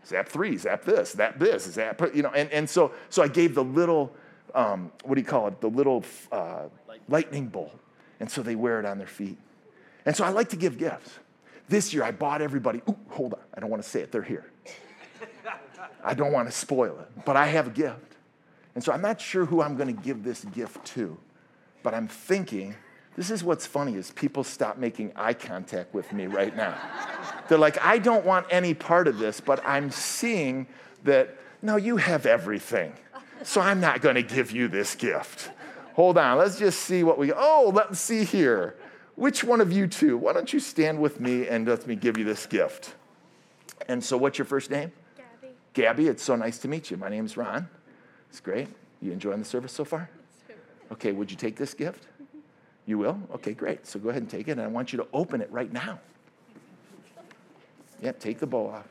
zap 0.07 0.29
three, 0.29 0.57
zap 0.57 0.83
this, 0.83 1.11
zap 1.11 1.37
this, 1.37 1.63
zap, 1.65 2.01
you 2.13 2.23
know, 2.23 2.31
and, 2.31 2.49
and 2.51 2.69
so, 2.69 2.93
so 3.09 3.21
I 3.21 3.27
gave 3.27 3.55
the 3.55 3.63
little, 3.63 4.13
um, 4.55 4.91
what 5.03 5.15
do 5.15 5.21
you 5.21 5.27
call 5.27 5.47
it, 5.47 5.59
the 5.61 5.69
little 5.69 6.03
uh, 6.31 6.63
lightning 7.09 7.47
bolt. 7.47 7.77
And 8.19 8.29
so 8.31 8.41
they 8.41 8.55
wear 8.55 8.79
it 8.79 8.85
on 8.85 8.97
their 8.97 9.07
feet. 9.07 9.37
And 10.05 10.15
so 10.15 10.23
I 10.23 10.29
like 10.29 10.49
to 10.49 10.55
give 10.55 10.77
gifts. 10.77 11.11
This 11.69 11.93
year 11.93 12.03
I 12.03 12.11
bought 12.11 12.41
everybody, 12.41 12.81
ooh, 12.89 12.97
hold 13.09 13.33
on, 13.33 13.41
I 13.53 13.59
don't 13.59 13.69
want 13.69 13.83
to 13.83 13.89
say 13.89 14.01
it, 14.01 14.11
they're 14.11 14.21
here. 14.21 14.45
I 16.03 16.13
don't 16.13 16.31
want 16.31 16.47
to 16.47 16.55
spoil 16.55 16.97
it, 16.99 17.25
but 17.25 17.35
I 17.35 17.47
have 17.47 17.67
a 17.67 17.71
gift. 17.71 18.15
And 18.75 18.83
so 18.83 18.93
I'm 18.93 19.01
not 19.01 19.19
sure 19.19 19.45
who 19.45 19.61
I'm 19.61 19.75
going 19.75 19.93
to 19.93 20.01
give 20.01 20.23
this 20.23 20.45
gift 20.45 20.85
to, 20.93 21.17
but 21.83 21.93
I'm 21.93 22.07
thinking, 22.07 22.75
this 23.17 23.31
is 23.31 23.43
what's 23.43 23.65
funny 23.65 23.95
is 23.95 24.11
people 24.11 24.43
stop 24.43 24.77
making 24.77 25.11
eye 25.15 25.33
contact 25.33 25.93
with 25.93 26.13
me 26.13 26.27
right 26.27 26.55
now. 26.55 26.77
They're 27.49 27.57
like, 27.57 27.83
I 27.83 27.97
don't 27.97 28.23
want 28.23 28.45
any 28.51 28.75
part 28.75 29.07
of 29.07 29.17
this, 29.17 29.41
but 29.41 29.59
I'm 29.65 29.89
seeing 29.89 30.67
that, 31.03 31.35
no, 31.63 31.77
you 31.77 31.97
have 31.97 32.27
everything. 32.27 32.93
So 33.43 33.59
I'm 33.59 33.81
not 33.81 34.01
going 34.01 34.15
to 34.15 34.23
give 34.23 34.51
you 34.51 34.67
this 34.67 34.93
gift. 34.93 35.49
Hold 35.95 36.19
on, 36.19 36.37
let's 36.37 36.59
just 36.59 36.81
see 36.81 37.03
what 37.03 37.17
we, 37.17 37.33
oh, 37.33 37.71
let's 37.73 37.99
see 37.99 38.23
here. 38.23 38.75
Which 39.15 39.43
one 39.43 39.61
of 39.61 39.71
you 39.71 39.87
two? 39.87 40.15
Why 40.15 40.33
don't 40.33 40.53
you 40.53 40.59
stand 40.59 40.99
with 40.99 41.19
me 41.19 41.47
and 41.47 41.67
let 41.67 41.87
me 41.87 41.95
give 41.95 42.19
you 42.19 42.23
this 42.23 42.45
gift? 42.45 42.93
And 43.87 44.03
so, 44.03 44.15
what's 44.15 44.37
your 44.37 44.45
first 44.45 44.69
name? 44.69 44.91
Gabby. 45.15 45.53
Gabby, 45.73 46.07
it's 46.07 46.21
so 46.21 46.35
nice 46.35 46.59
to 46.59 46.67
meet 46.67 46.91
you. 46.91 46.97
My 46.97 47.09
name's 47.09 47.35
Ron. 47.35 47.67
It's 48.29 48.39
great. 48.39 48.67
You 49.01 49.11
enjoying 49.11 49.39
the 49.39 49.45
service 49.45 49.71
so 49.71 49.85
far? 49.85 50.07
Okay, 50.91 51.13
would 51.13 51.31
you 51.31 51.37
take 51.37 51.55
this 51.55 51.73
gift? 51.73 52.05
You 52.87 52.97
will? 52.97 53.19
Okay, 53.35 53.53
great. 53.53 53.85
So 53.85 53.99
go 53.99 54.09
ahead 54.09 54.23
and 54.23 54.31
take 54.31 54.47
it, 54.47 54.51
and 54.51 54.61
I 54.61 54.67
want 54.67 54.93
you 54.93 54.97
to 54.97 55.07
open 55.13 55.41
it 55.41 55.51
right 55.51 55.71
now. 55.71 55.99
Yeah, 58.01 58.13
take 58.13 58.39
the 58.39 58.47
bow 58.47 58.69
off. 58.69 58.87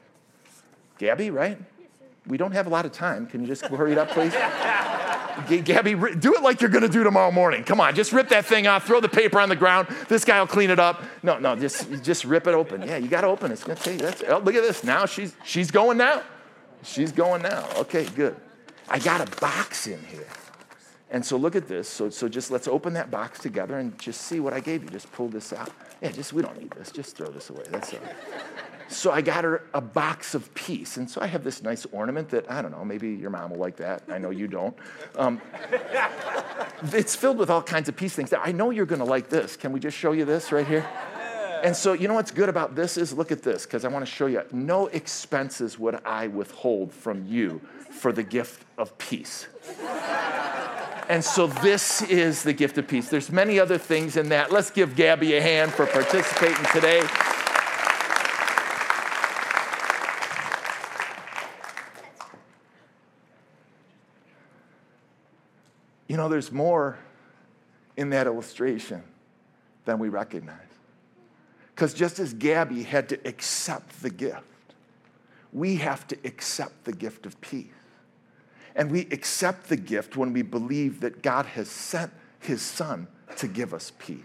Gabby, 0.99 1.31
right? 1.31 1.59
We 2.27 2.37
don't 2.37 2.53
have 2.53 2.67
a 2.67 2.71
lot 2.71 2.85
of 2.85 2.93
time. 2.93 3.27
Can 3.27 3.41
you 3.41 3.47
just 3.47 3.65
hurry 3.65 3.93
it 3.93 3.99
up, 3.99 4.11
please? 4.11 4.33
Gabby, 5.65 5.95
do 5.95 6.35
it 6.35 6.43
like 6.43 6.61
you're 6.61 6.71
going 6.71 6.83
to 6.83 6.89
do 6.89 7.05
tomorrow 7.05 7.31
morning. 7.31 7.65
Come 7.65 7.81
on, 7.81 7.95
just 7.95 8.13
rip 8.13 8.29
that 8.31 8.45
thing 8.47 8.67
off, 8.67 8.87
throw 8.87 9.01
the 9.01 9.09
paper 9.09 9.39
on 9.39 9.49
the 9.49 9.57
ground. 9.57 9.89
This 10.09 10.25
guy 10.25 10.41
will 10.41 10.47
clean 10.47 10.71
it 10.71 10.79
up. 10.79 11.03
No, 11.23 11.39
no, 11.39 11.55
just, 11.57 12.03
just 12.03 12.25
rip 12.25 12.47
it 12.47 12.55
open. 12.55 12.83
Yeah, 12.83 12.97
you 12.97 13.09
got 13.09 13.21
to 13.23 13.29
open 13.29 13.51
it. 13.51 13.55
It's 13.55 13.65
going 13.65 13.77
to 13.77 13.83
take, 13.83 13.99
that's, 13.99 14.23
oh, 14.29 14.39
look 14.39 14.55
at 14.55 14.63
this. 14.63 14.83
Now 14.83 15.07
she's, 15.07 15.37
she's 15.45 15.71
going 15.71 15.99
now. 15.99 16.23
She's 16.83 17.13
going 17.13 17.43
now. 17.43 17.67
Okay, 17.77 18.07
good. 18.07 18.37
I 18.89 18.99
got 18.99 19.27
a 19.27 19.41
box 19.41 19.87
in 19.87 20.03
here. 20.05 20.27
And 21.11 21.25
so 21.25 21.37
look 21.37 21.55
at 21.55 21.69
this. 21.69 21.89
So, 21.89 22.11
so 22.11 22.29
just 22.29 22.51
let's 22.51 22.67
open 22.67 22.95
that 22.95 23.11
box 23.11 23.39
together 23.39 23.79
and 23.79 23.97
just 23.99 24.23
see 24.23 24.41
what 24.41 24.53
I 24.53 24.61
gave 24.61 24.83
you. 24.83 24.91
Just 24.91 25.11
pull 25.13 25.29
this 25.29 25.53
out. 25.53 25.71
Yeah, 26.03 26.11
just 26.11 26.33
we 26.33 26.43
don't 26.43 26.59
need 26.59 26.71
this. 26.73 26.91
Just 26.91 27.17
throw 27.17 27.29
this 27.29 27.49
away. 27.51 27.65
That's 27.71 27.95
all. 27.95 28.01
So 28.89 29.11
I 29.11 29.21
got 29.21 29.45
her 29.45 29.63
a 29.75 29.81
box 29.81 30.35
of 30.35 30.53
peace. 30.55 30.97
And 30.97 31.11
so 31.11 31.21
I 31.21 31.27
have 31.27 31.43
this 31.43 31.63
nice 31.63 31.87
ornament 31.87 32.29
that, 32.31 32.51
I 32.51 32.63
don't 32.63 32.71
know, 32.71 32.85
maybe 32.85 33.11
your 33.11 33.31
mom 33.31 33.51
will 33.51 33.59
like 33.59 33.77
that. 33.77 34.03
I 34.09 34.19
know 34.19 34.31
you 34.31 34.47
don't. 34.47 34.77
Um, 35.17 35.41
it's 36.93 37.17
filled 37.17 37.39
with 37.39 37.51
all 37.51 37.63
kinds 37.63 37.89
of 37.89 37.97
peace 37.97 38.15
things. 38.15 38.33
I 38.33 38.53
know 38.53 38.71
you're 38.71 38.87
going 38.87 39.01
to 39.01 39.05
like 39.05 39.29
this. 39.29 39.57
Can 39.57 39.73
we 39.73 39.81
just 39.81 39.97
show 39.97 40.13
you 40.13 40.25
this 40.25 40.53
right 40.53 40.67
here? 40.67 40.89
And 41.65 41.75
so, 41.75 41.95
you 41.95 42.07
know 42.07 42.15
what's 42.15 42.31
good 42.31 42.49
about 42.49 42.77
this 42.77 42.97
is 42.97 43.13
look 43.13 43.33
at 43.33 43.43
this, 43.43 43.65
because 43.65 43.85
I 43.85 43.89
want 43.89 44.05
to 44.05 44.11
show 44.11 44.27
you 44.27 44.43
no 44.53 44.87
expenses 44.89 45.79
would 45.79 45.99
I 46.05 46.29
withhold 46.29 46.93
from 46.93 47.27
you 47.27 47.61
for 47.91 48.13
the 48.13 48.23
gift 48.23 48.65
of 48.77 48.97
peace. 48.99 49.47
And 51.09 51.25
so 51.25 51.47
this 51.47 52.03
is 52.03 52.43
the 52.43 52.53
gift 52.53 52.79
of 52.79 52.89
peace. 52.89 53.09
There's 53.09 53.31
many 53.31 53.61
other 53.61 53.79
things 53.79 54.17
in 54.17 54.31
that. 54.31 54.51
Let's 54.51 54.71
give 54.71 54.97
Gabby 54.97 55.37
a 55.37 55.41
hand 55.41 55.73
for 55.73 55.87
participating 55.87 56.65
today. 56.73 57.03
You 66.09 66.17
know, 66.17 66.29
there's 66.29 66.51
more 66.51 66.99
in 67.97 68.11
that 68.11 68.27
illustration 68.27 69.03
than 69.85 69.99
we 69.99 70.09
recognize. 70.09 70.59
Because 71.75 71.95
just 71.95 72.19
as 72.19 72.33
Gabby 72.33 72.83
had 72.83 73.09
to 73.11 73.29
accept 73.29 74.03
the 74.03 74.11
gift, 74.11 74.43
we 75.53 75.77
have 75.77 76.07
to 76.09 76.17
accept 76.25 76.85
the 76.85 76.93
gift 76.93 77.27
of 77.27 77.41
peace. 77.41 77.67
And 78.77 78.91
we 78.91 79.01
accept 79.11 79.69
the 79.69 79.77
gift 79.77 80.17
when 80.17 80.33
we 80.35 80.43
believe 80.43 81.01
that 81.01 81.23
God 81.23 81.47
has 81.47 81.69
sent 81.69 82.13
his 82.39 82.61
son 82.63 83.09
to 83.39 83.49
give 83.49 83.75
us 83.75 83.91
peace. 83.99 84.21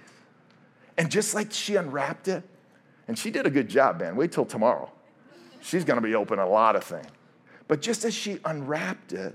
And 0.98 1.10
just 1.10 1.34
like 1.34 1.52
she 1.52 1.78
unwrapped 1.78 2.28
it, 2.28 2.44
and 3.08 3.18
she 3.18 3.32
did 3.32 3.48
a 3.48 3.50
good 3.50 3.70
job, 3.70 4.00
man. 4.00 4.16
Wait 4.16 4.34
till 4.34 4.46
tomorrow. 4.46 4.92
She's 5.62 5.86
gonna 5.86 6.02
be 6.02 6.16
open 6.16 6.38
a 6.38 6.48
lot 6.48 6.76
of 6.76 6.84
things. 6.84 7.08
But 7.68 7.82
just 7.82 8.04
as 8.04 8.14
she 8.14 8.40
unwrapped 8.44 9.14
it, 9.14 9.34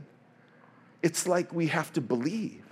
it's 1.02 1.26
like 1.26 1.52
we 1.52 1.68
have 1.68 1.92
to 1.94 2.00
believe. 2.02 2.62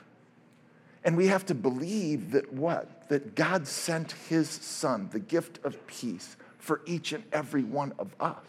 And 1.02 1.16
we 1.16 1.26
have 1.28 1.46
to 1.46 1.54
believe 1.54 2.32
that 2.32 2.52
what? 2.52 3.08
That 3.08 3.34
God 3.34 3.66
sent 3.66 4.12
his 4.28 4.48
son, 4.48 5.08
the 5.12 5.18
gift 5.18 5.64
of 5.64 5.86
peace, 5.86 6.36
for 6.58 6.82
each 6.86 7.12
and 7.12 7.24
every 7.32 7.62
one 7.62 7.92
of 7.98 8.14
us. 8.20 8.44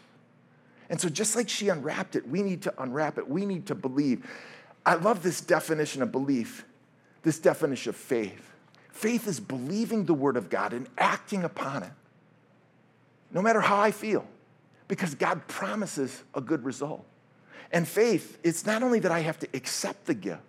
And 0.88 1.00
so, 1.00 1.08
just 1.08 1.34
like 1.34 1.48
she 1.48 1.68
unwrapped 1.68 2.16
it, 2.16 2.28
we 2.28 2.42
need 2.42 2.62
to 2.62 2.82
unwrap 2.82 3.18
it. 3.18 3.28
We 3.28 3.44
need 3.44 3.66
to 3.66 3.74
believe. 3.74 4.28
I 4.84 4.94
love 4.94 5.22
this 5.22 5.40
definition 5.40 6.02
of 6.02 6.12
belief, 6.12 6.64
this 7.22 7.38
definition 7.38 7.90
of 7.90 7.96
faith. 7.96 8.52
Faith 8.90 9.26
is 9.26 9.40
believing 9.40 10.06
the 10.06 10.14
word 10.14 10.36
of 10.36 10.48
God 10.48 10.72
and 10.72 10.88
acting 10.96 11.44
upon 11.44 11.82
it, 11.82 11.90
no 13.32 13.42
matter 13.42 13.60
how 13.60 13.80
I 13.80 13.90
feel, 13.90 14.24
because 14.88 15.14
God 15.14 15.46
promises 15.48 16.22
a 16.34 16.40
good 16.40 16.64
result. 16.64 17.04
And 17.72 17.86
faith, 17.86 18.38
it's 18.42 18.64
not 18.64 18.82
only 18.82 19.00
that 19.00 19.12
I 19.12 19.20
have 19.20 19.38
to 19.40 19.48
accept 19.52 20.06
the 20.06 20.14
gift 20.14 20.40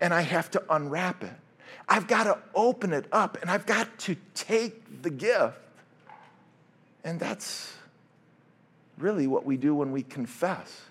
and 0.00 0.14
I 0.14 0.22
have 0.22 0.50
to 0.52 0.62
unwrap 0.70 1.24
it, 1.24 1.32
I've 1.88 2.06
got 2.06 2.24
to 2.24 2.38
open 2.54 2.92
it 2.92 3.06
up 3.12 3.38
and 3.42 3.50
I've 3.50 3.66
got 3.66 3.98
to 4.00 4.16
take 4.34 5.02
the 5.02 5.10
gift. 5.10 5.58
And 7.02 7.20
that's 7.20 7.74
really 8.98 9.26
what 9.26 9.44
we 9.44 9.56
do 9.56 9.74
when 9.74 9.92
we 9.92 10.02
confess 10.02 10.82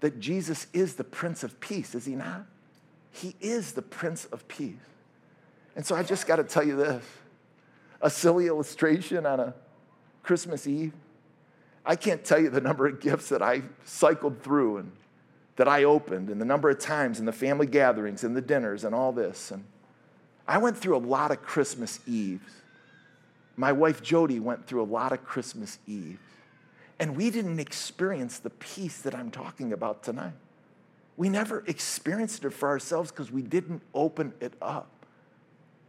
that 0.00 0.18
Jesus 0.20 0.66
is 0.72 0.94
the 0.96 1.04
Prince 1.04 1.44
of 1.44 1.58
Peace, 1.60 1.94
is 1.94 2.04
he 2.04 2.16
not? 2.16 2.44
He 3.12 3.36
is 3.40 3.72
the 3.72 3.82
Prince 3.82 4.24
of 4.26 4.46
Peace. 4.48 4.74
And 5.76 5.86
so 5.86 5.94
I 5.94 6.02
just 6.02 6.26
got 6.26 6.36
to 6.36 6.44
tell 6.44 6.64
you 6.64 6.76
this 6.76 7.04
a 8.00 8.10
silly 8.10 8.48
illustration 8.48 9.24
on 9.26 9.38
a 9.38 9.54
Christmas 10.22 10.66
Eve. 10.66 10.92
I 11.86 11.96
can't 11.96 12.24
tell 12.24 12.40
you 12.40 12.50
the 12.50 12.60
number 12.60 12.86
of 12.86 13.00
gifts 13.00 13.28
that 13.28 13.42
I 13.42 13.62
cycled 13.84 14.42
through 14.42 14.78
and 14.78 14.92
that 15.56 15.68
I 15.68 15.84
opened, 15.84 16.30
and 16.30 16.40
the 16.40 16.46
number 16.46 16.70
of 16.70 16.78
times, 16.78 17.18
and 17.18 17.28
the 17.28 17.32
family 17.32 17.66
gatherings, 17.66 18.24
and 18.24 18.34
the 18.34 18.40
dinners, 18.40 18.84
and 18.84 18.94
all 18.94 19.12
this. 19.12 19.50
And 19.50 19.64
I 20.48 20.58
went 20.58 20.78
through 20.78 20.96
a 20.96 20.98
lot 20.98 21.30
of 21.30 21.42
Christmas 21.42 22.00
Eves. 22.06 22.50
My 23.56 23.70
wife 23.70 24.02
Jody 24.02 24.40
went 24.40 24.66
through 24.66 24.82
a 24.82 24.84
lot 24.84 25.12
of 25.12 25.24
Christmas 25.24 25.78
Eves. 25.86 26.18
And 27.02 27.16
we 27.16 27.30
didn't 27.30 27.58
experience 27.58 28.38
the 28.38 28.50
peace 28.50 28.98
that 28.98 29.12
I'm 29.12 29.32
talking 29.32 29.72
about 29.72 30.04
tonight. 30.04 30.34
We 31.16 31.28
never 31.28 31.64
experienced 31.66 32.44
it 32.44 32.52
for 32.52 32.68
ourselves 32.68 33.10
because 33.10 33.32
we 33.32 33.42
didn't 33.42 33.82
open 33.92 34.32
it 34.40 34.54
up. 34.62 34.88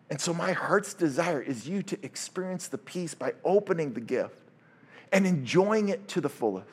And 0.10 0.19
so, 0.19 0.34
my 0.34 0.54
heart's 0.54 0.95
desire 0.95 1.39
is 1.39 1.69
you 1.69 1.84
to 1.84 2.04
experience 2.04 2.67
the 2.67 2.80
peace 2.80 3.13
by 3.13 3.34
opening 3.43 3.93
the 3.93 4.02
gift 4.02 4.39
and 5.12 5.28
enjoying 5.28 5.89
it 5.89 6.08
to 6.08 6.19
the 6.19 6.30
fullest. 6.30 6.67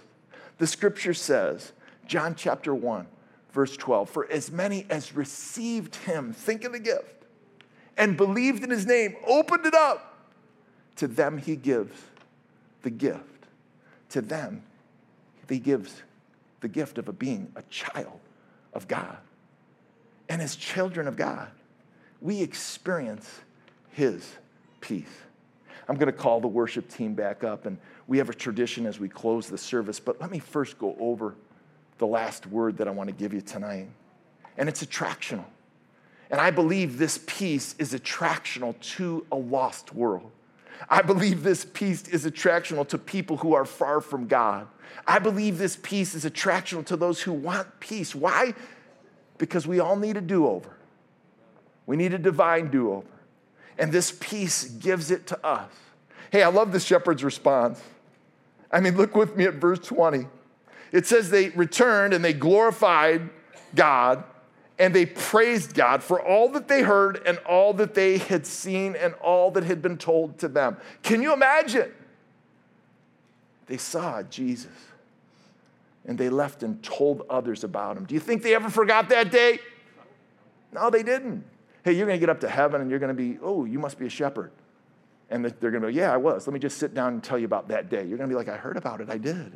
The 0.57 0.66
scripture 0.66 1.12
says, 1.12 1.72
John 2.07 2.35
chapter 2.35 2.74
1, 2.74 3.07
verse 3.53 3.76
12, 3.76 4.09
for 4.09 4.26
as 4.33 4.50
many 4.50 4.87
as 4.88 5.14
received 5.14 5.96
him, 5.96 6.33
think 6.33 6.64
of 6.64 6.72
the 6.72 6.81
gift, 6.81 7.26
and 7.98 8.16
believed 8.16 8.64
in 8.64 8.70
his 8.70 8.87
name, 8.87 9.16
opened 9.26 9.66
it 9.66 9.74
up, 9.74 10.31
to 10.96 11.07
them 11.07 11.37
he 11.37 11.57
gives 11.57 12.00
the 12.81 12.90
gift 12.90 13.30
to 14.11 14.20
them, 14.20 14.62
he 15.49 15.59
gives 15.59 16.03
the 16.61 16.68
gift 16.68 16.99
of 16.99 17.09
a 17.09 17.12
being 17.12 17.51
a 17.57 17.62
child 17.62 18.20
of 18.73 18.87
God. 18.87 19.16
And 20.29 20.40
as 20.40 20.55
children 20.55 21.09
of 21.09 21.16
God, 21.16 21.49
we 22.20 22.40
experience 22.40 23.40
his 23.90 24.37
peace. 24.81 25.09
I'm 25.88 25.96
going 25.96 26.07
to 26.07 26.12
call 26.12 26.40
the 26.40 26.46
worship 26.46 26.88
team 26.88 27.14
back 27.14 27.42
up, 27.42 27.66
and 27.66 27.79
we 28.07 28.18
have 28.18 28.29
a 28.29 28.35
tradition 28.35 28.87
as 28.87 29.01
we 29.01 29.09
close 29.09 29.49
the 29.49 29.59
service, 29.59 29.99
but 29.99 30.20
let 30.20 30.31
me 30.31 30.38
first 30.38 30.79
go 30.79 30.94
over 31.01 31.35
the 31.99 32.07
last 32.07 32.46
word 32.46 32.77
that 32.77 32.87
I 32.87 32.92
want 32.92 33.09
to 33.09 33.14
give 33.14 33.35
you 33.35 33.40
tonight. 33.40 33.88
And 34.57 34.68
it's 34.68 34.85
attractional. 34.85 35.44
And 36.31 36.40
I 36.40 36.53
believe 36.53 36.96
this 36.96 37.18
peace 37.27 37.75
is 37.79 37.92
attractional 37.92 38.79
to 38.96 39.27
a 39.33 39.37
lost 39.37 39.92
world. 39.92 40.31
I 40.88 41.03
believe 41.03 41.43
this 41.43 41.64
peace 41.64 42.09
is 42.09 42.25
attractional 42.25 42.87
to 42.88 42.99
people 42.99 43.37
who 43.38 43.55
are 43.55 43.64
far 43.64 44.01
from 44.01 44.27
God. 44.27 44.66
I 45.07 45.19
believe 45.19 45.59
this 45.59 45.77
peace 45.83 46.14
is 46.14 46.25
attractional 46.25 46.85
to 46.87 46.97
those 46.97 47.21
who 47.21 47.33
want 47.33 47.81
peace. 47.81 48.14
Why? 48.14 48.55
Because 49.38 49.66
we 49.66 49.81
all 49.81 49.97
need 49.97 50.16
a 50.16 50.21
do 50.21 50.47
over. 50.47 50.71
We 51.87 51.97
need 51.97 52.14
a 52.14 52.19
divine 52.19 52.71
do 52.71 52.93
over. 52.93 53.07
And 53.79 53.93
this 53.93 54.16
peace 54.21 54.64
gives 54.64 55.11
it 55.11 55.27
to 55.29 55.47
us. 55.47 55.71
Hey, 56.31 56.43
I 56.43 56.49
love 56.49 56.73
the 56.73 56.81
shepherd's 56.81 57.25
response. 57.25 57.83
I 58.71 58.81
mean, 58.81 58.97
look 58.97 59.16
with 59.16 59.37
me 59.37 59.45
at 59.45 59.55
verse 59.55 59.81
20. 59.81 60.27
It 60.93 61.07
says 61.07 61.31
they 61.31 61.51
returned 61.51 62.14
and 62.14 62.25
they 62.25 62.33
glorified 62.33 63.31
God 63.75 64.25
and 64.81 64.95
they 64.95 65.05
praised 65.05 65.75
God 65.75 66.03
for 66.03 66.27
all 66.27 66.49
that 66.53 66.66
they 66.66 66.81
heard 66.81 67.21
and 67.27 67.37
all 67.40 67.75
that 67.75 67.93
they 67.93 68.16
had 68.16 68.47
seen 68.47 68.97
and 68.97 69.12
all 69.14 69.51
that 69.51 69.62
had 69.62 69.83
been 69.83 69.99
told 69.99 70.38
to 70.38 70.49
them. 70.49 70.79
Can 71.03 71.21
you 71.21 71.35
imagine? 71.35 71.93
They 73.66 73.77
saw 73.77 74.23
Jesus 74.23 74.73
and 76.07 76.16
they 76.16 76.31
left 76.31 76.62
and 76.62 76.83
told 76.83 77.27
others 77.29 77.62
about 77.62 77.99
him. 77.99 78.07
Do 78.07 78.14
you 78.14 78.21
think 78.21 78.43
they 78.43 78.55
ever 78.55 78.71
forgot 78.71 79.11
that 79.11 79.31
day? 79.31 79.59
No, 80.73 80.88
they 80.88 81.03
didn't. 81.03 81.45
Hey, 81.85 81.93
you're 81.93 82.07
going 82.07 82.19
to 82.19 82.21
get 82.21 82.31
up 82.31 82.40
to 82.40 82.49
heaven 82.49 82.81
and 82.81 82.88
you're 82.88 82.99
going 82.99 83.14
to 83.14 83.23
be, 83.23 83.38
oh, 83.43 83.66
you 83.66 83.79
must 83.79 83.99
be 83.99 84.07
a 84.07 84.11
shepherd. 84.11 84.51
And 85.29 85.45
they're 85.45 85.71
going 85.71 85.83
to 85.83 85.88
be, 85.88 85.95
yeah, 85.95 86.11
I 86.11 86.16
was. 86.16 86.47
Let 86.47 86.55
me 86.55 86.59
just 86.59 86.79
sit 86.79 86.95
down 86.95 87.12
and 87.12 87.23
tell 87.23 87.38
you 87.38 87.45
about 87.45 87.69
that 87.69 87.90
day. 87.90 88.07
You're 88.07 88.16
going 88.16 88.31
to 88.31 88.35
be 88.35 88.38
like, 88.38 88.49
I 88.49 88.57
heard 88.57 88.79
about 88.79 89.03
it. 89.03 89.11
I 89.11 89.19
did. 89.19 89.53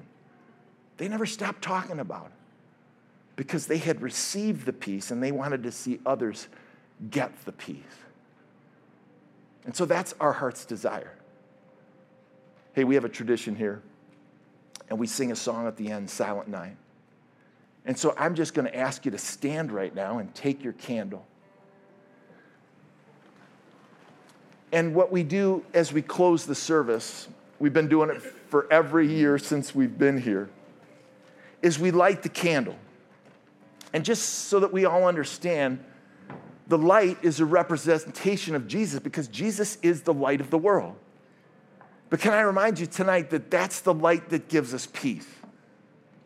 They 0.98 1.08
never 1.08 1.24
stopped 1.24 1.62
talking 1.62 1.98
about 1.98 2.26
it 2.26 2.43
because 3.36 3.66
they 3.66 3.78
had 3.78 4.00
received 4.00 4.66
the 4.66 4.72
peace 4.72 5.10
and 5.10 5.22
they 5.22 5.32
wanted 5.32 5.62
to 5.64 5.72
see 5.72 6.00
others 6.06 6.48
get 7.10 7.32
the 7.44 7.52
peace. 7.52 7.82
And 9.64 9.74
so 9.74 9.84
that's 9.84 10.14
our 10.20 10.32
heart's 10.32 10.64
desire. 10.64 11.12
Hey, 12.74 12.84
we 12.84 12.94
have 12.96 13.04
a 13.04 13.08
tradition 13.08 13.54
here, 13.54 13.82
and 14.90 14.98
we 14.98 15.06
sing 15.06 15.32
a 15.32 15.36
song 15.36 15.66
at 15.66 15.76
the 15.76 15.90
end, 15.90 16.10
Silent 16.10 16.48
Night. 16.48 16.76
And 17.86 17.96
so 17.96 18.14
I'm 18.18 18.34
just 18.34 18.54
going 18.54 18.66
to 18.66 18.76
ask 18.76 19.04
you 19.04 19.10
to 19.10 19.18
stand 19.18 19.70
right 19.70 19.94
now 19.94 20.18
and 20.18 20.34
take 20.34 20.64
your 20.64 20.72
candle. 20.74 21.26
And 24.72 24.94
what 24.94 25.12
we 25.12 25.22
do 25.22 25.64
as 25.72 25.92
we 25.92 26.02
close 26.02 26.46
the 26.46 26.54
service, 26.54 27.28
we've 27.58 27.72
been 27.72 27.88
doing 27.88 28.10
it 28.10 28.20
for 28.20 28.66
every 28.72 29.06
year 29.06 29.38
since 29.38 29.74
we've 29.74 29.96
been 29.96 30.20
here, 30.20 30.50
is 31.62 31.78
we 31.78 31.90
light 31.90 32.22
the 32.22 32.28
candle. 32.28 32.76
And 33.94 34.04
just 34.04 34.48
so 34.48 34.58
that 34.60 34.72
we 34.72 34.84
all 34.84 35.06
understand, 35.06 35.82
the 36.66 36.76
light 36.76 37.16
is 37.22 37.38
a 37.38 37.46
representation 37.46 38.56
of 38.56 38.66
Jesus 38.66 38.98
because 38.98 39.28
Jesus 39.28 39.78
is 39.82 40.02
the 40.02 40.12
light 40.12 40.40
of 40.40 40.50
the 40.50 40.58
world. 40.58 40.96
But 42.10 42.20
can 42.20 42.32
I 42.32 42.40
remind 42.40 42.80
you 42.80 42.86
tonight 42.86 43.30
that 43.30 43.52
that's 43.52 43.80
the 43.80 43.94
light 43.94 44.30
that 44.30 44.48
gives 44.48 44.74
us 44.74 44.86
peace 44.92 45.26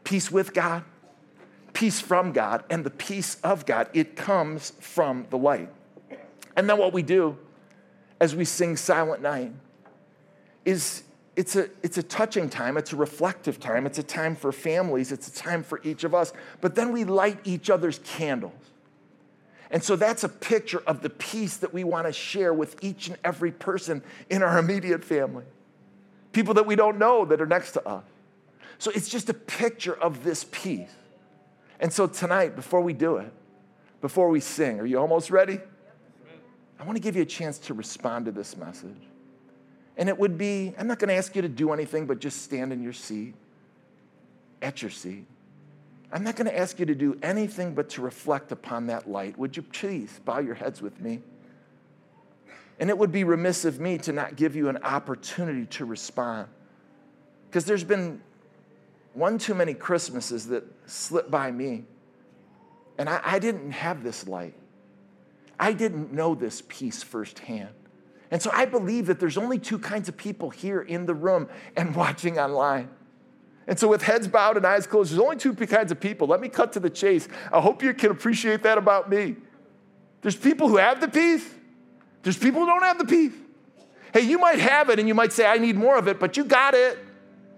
peace 0.02 0.30
with 0.30 0.54
God, 0.54 0.84
peace 1.74 2.00
from 2.00 2.32
God, 2.32 2.64
and 2.70 2.82
the 2.82 2.90
peace 2.90 3.36
of 3.44 3.66
God. 3.66 3.90
It 3.92 4.16
comes 4.16 4.70
from 4.80 5.26
the 5.28 5.36
light. 5.36 5.68
And 6.56 6.70
then 6.70 6.78
what 6.78 6.94
we 6.94 7.02
do 7.02 7.36
as 8.18 8.34
we 8.34 8.46
sing 8.46 8.78
Silent 8.78 9.20
Night 9.20 9.52
is 10.64 11.02
it's 11.38 11.54
a, 11.54 11.70
it's 11.84 11.96
a 11.96 12.02
touching 12.02 12.50
time, 12.50 12.76
it's 12.76 12.92
a 12.92 12.96
reflective 12.96 13.60
time, 13.60 13.86
it's 13.86 14.00
a 14.00 14.02
time 14.02 14.34
for 14.34 14.50
families, 14.50 15.12
it's 15.12 15.28
a 15.28 15.32
time 15.32 15.62
for 15.62 15.80
each 15.84 16.02
of 16.02 16.12
us. 16.12 16.32
But 16.60 16.74
then 16.74 16.90
we 16.90 17.04
light 17.04 17.38
each 17.44 17.70
other's 17.70 18.00
candles. 18.00 18.52
And 19.70 19.80
so 19.80 19.94
that's 19.94 20.24
a 20.24 20.28
picture 20.28 20.82
of 20.84 21.00
the 21.00 21.10
peace 21.10 21.58
that 21.58 21.72
we 21.72 21.84
want 21.84 22.08
to 22.08 22.12
share 22.12 22.52
with 22.52 22.82
each 22.82 23.06
and 23.06 23.16
every 23.22 23.52
person 23.52 24.02
in 24.28 24.42
our 24.42 24.58
immediate 24.58 25.04
family. 25.04 25.44
People 26.32 26.54
that 26.54 26.66
we 26.66 26.74
don't 26.74 26.98
know 26.98 27.24
that 27.26 27.40
are 27.40 27.46
next 27.46 27.70
to 27.72 27.86
us. 27.86 28.02
So 28.78 28.90
it's 28.92 29.08
just 29.08 29.28
a 29.28 29.34
picture 29.34 29.94
of 29.94 30.24
this 30.24 30.44
peace. 30.50 30.90
And 31.78 31.92
so 31.92 32.08
tonight, 32.08 32.56
before 32.56 32.80
we 32.80 32.94
do 32.94 33.18
it, 33.18 33.32
before 34.00 34.28
we 34.28 34.40
sing, 34.40 34.80
are 34.80 34.86
you 34.86 34.98
almost 34.98 35.30
ready? 35.30 35.60
I 36.80 36.84
want 36.84 36.96
to 36.96 37.00
give 37.00 37.14
you 37.14 37.22
a 37.22 37.26
chance 37.26 37.60
to 37.60 37.74
respond 37.74 38.24
to 38.24 38.32
this 38.32 38.56
message. 38.56 39.08
And 39.98 40.08
it 40.08 40.18
would 40.18 40.38
be 40.38 40.74
I'm 40.78 40.86
not 40.86 40.98
going 40.98 41.08
to 41.08 41.16
ask 41.16 41.36
you 41.36 41.42
to 41.42 41.48
do 41.48 41.72
anything 41.72 42.06
but 42.06 42.20
just 42.20 42.42
stand 42.42 42.72
in 42.72 42.82
your 42.82 42.92
seat, 42.94 43.34
at 44.62 44.80
your 44.80 44.90
seat. 44.90 45.26
I'm 46.10 46.24
not 46.24 46.36
going 46.36 46.46
to 46.46 46.56
ask 46.56 46.78
you 46.78 46.86
to 46.86 46.94
do 46.94 47.18
anything 47.22 47.74
but 47.74 47.90
to 47.90 48.00
reflect 48.00 48.50
upon 48.50 48.86
that 48.86 49.10
light. 49.10 49.38
Would 49.38 49.56
you 49.56 49.62
please 49.62 50.20
bow 50.24 50.38
your 50.38 50.54
heads 50.54 50.80
with 50.80 50.98
me? 51.00 51.20
And 52.80 52.88
it 52.88 52.96
would 52.96 53.12
be 53.12 53.24
remiss 53.24 53.64
of 53.64 53.80
me 53.80 53.98
to 53.98 54.12
not 54.12 54.36
give 54.36 54.56
you 54.56 54.68
an 54.68 54.78
opportunity 54.78 55.66
to 55.66 55.84
respond. 55.84 56.48
Because 57.50 57.64
there's 57.64 57.84
been 57.84 58.22
one 59.14 59.36
too 59.36 59.54
many 59.54 59.74
Christmases 59.74 60.46
that 60.46 60.64
slipped 60.86 61.30
by 61.30 61.50
me. 61.50 61.84
And 62.96 63.08
I, 63.08 63.20
I, 63.22 63.38
didn't 63.38 63.72
have 63.72 64.02
this 64.02 64.28
light. 64.28 64.54
I 65.58 65.72
didn't 65.72 66.12
know 66.12 66.34
this 66.34 66.62
peace 66.68 67.02
firsthand. 67.02 67.70
And 68.30 68.42
so 68.42 68.50
I 68.52 68.66
believe 68.66 69.06
that 69.06 69.20
there's 69.20 69.38
only 69.38 69.58
two 69.58 69.78
kinds 69.78 70.08
of 70.08 70.16
people 70.16 70.50
here 70.50 70.82
in 70.82 71.06
the 71.06 71.14
room 71.14 71.48
and 71.76 71.94
watching 71.94 72.38
online. 72.38 72.90
And 73.68 73.78
so, 73.78 73.86
with 73.86 74.02
heads 74.02 74.26
bowed 74.26 74.56
and 74.56 74.66
eyes 74.66 74.86
closed, 74.86 75.12
there's 75.12 75.20
only 75.20 75.36
two 75.36 75.54
kinds 75.54 75.92
of 75.92 76.00
people. 76.00 76.26
Let 76.26 76.40
me 76.40 76.48
cut 76.48 76.72
to 76.72 76.80
the 76.80 76.88
chase. 76.88 77.28
I 77.52 77.60
hope 77.60 77.82
you 77.82 77.92
can 77.92 78.10
appreciate 78.10 78.62
that 78.62 78.78
about 78.78 79.10
me. 79.10 79.36
There's 80.22 80.36
people 80.36 80.68
who 80.68 80.78
have 80.78 81.02
the 81.02 81.08
peace, 81.08 81.46
there's 82.22 82.38
people 82.38 82.60
who 82.62 82.66
don't 82.66 82.82
have 82.82 82.98
the 82.98 83.04
peace. 83.04 83.34
Hey, 84.14 84.22
you 84.22 84.38
might 84.38 84.58
have 84.58 84.88
it 84.88 84.98
and 84.98 85.06
you 85.06 85.14
might 85.14 85.34
say, 85.34 85.44
I 85.44 85.58
need 85.58 85.76
more 85.76 85.98
of 85.98 86.08
it, 86.08 86.18
but 86.18 86.38
you 86.38 86.44
got 86.44 86.72
it. 86.72 86.98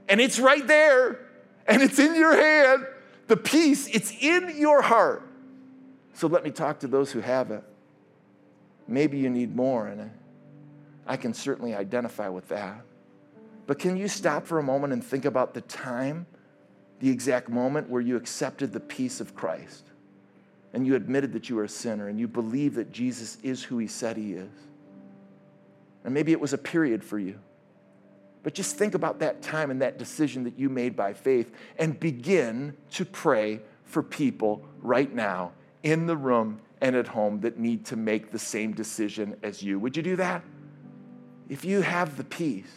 And 0.08 0.20
it's 0.20 0.40
right 0.40 0.66
there, 0.66 1.20
and 1.68 1.80
it's 1.80 2.00
in 2.00 2.16
your 2.16 2.34
hand. 2.36 2.86
The 3.28 3.36
peace, 3.36 3.86
it's 3.86 4.12
in 4.20 4.58
your 4.58 4.82
heart. 4.82 5.22
So, 6.14 6.26
let 6.26 6.42
me 6.42 6.50
talk 6.50 6.80
to 6.80 6.88
those 6.88 7.12
who 7.12 7.20
have 7.20 7.52
it. 7.52 7.62
Maybe 8.88 9.18
you 9.18 9.30
need 9.30 9.54
more, 9.54 9.86
and 9.86 10.10
I 11.11 11.16
can 11.16 11.34
certainly 11.34 11.74
identify 11.74 12.28
with 12.28 12.46
that. 12.50 12.82
But 13.66 13.80
can 13.80 13.96
you 13.96 14.06
stop 14.06 14.46
for 14.46 14.61
a 14.61 14.62
moment 14.62 14.92
and 14.92 15.02
think 15.02 15.24
about 15.24 15.54
the 15.54 15.61
time, 15.62 16.24
the 17.00 17.11
exact 17.11 17.48
moment 17.48 17.90
where 17.90 18.00
you 18.00 18.14
accepted 18.14 18.72
the 18.72 18.78
peace 18.78 19.20
of 19.20 19.34
Christ 19.34 19.88
and 20.72 20.86
you 20.86 20.94
admitted 20.94 21.32
that 21.32 21.48
you 21.48 21.56
were 21.56 21.64
a 21.64 21.68
sinner 21.68 22.06
and 22.06 22.20
you 22.20 22.28
believe 22.28 22.76
that 22.76 22.92
Jesus 22.92 23.38
is 23.42 23.61
who 23.61 23.78
he 23.78 23.88
said 23.88 24.16
he 24.16 24.34
is? 24.34 24.52
And 26.04 26.14
maybe 26.14 26.30
it 26.30 26.38
was 26.38 26.52
a 26.52 26.58
period 26.58 27.02
for 27.02 27.18
you. 27.18 27.40
But 28.44 28.54
just 28.54 28.76
think 28.76 28.94
about 28.94 29.18
that 29.18 29.42
time 29.42 29.72
and 29.72 29.82
that 29.82 29.98
decision 29.98 30.44
that 30.44 30.61
you 30.61 30.68
made 30.68 30.94
by 30.94 31.12
faith 31.12 31.52
and 31.76 31.98
begin 31.98 32.76
to 32.92 33.04
pray 33.04 33.62
for 33.82 34.04
people 34.04 34.64
right 34.80 35.12
now 35.12 35.50
in 35.82 36.06
the 36.06 36.16
room 36.16 36.61
and 36.80 36.94
at 36.94 37.08
home 37.08 37.40
that 37.40 37.58
need 37.58 37.84
to 37.86 37.96
make 37.96 38.30
the 38.30 38.38
same 38.38 38.72
decision 38.72 39.34
as 39.42 39.61
you. 39.61 39.80
Would 39.80 39.96
you 39.96 40.04
do 40.04 40.14
that? 40.14 40.44
If 41.51 41.64
you 41.64 41.80
have 41.80 42.16
the 42.16 42.22
peace, 42.22 42.72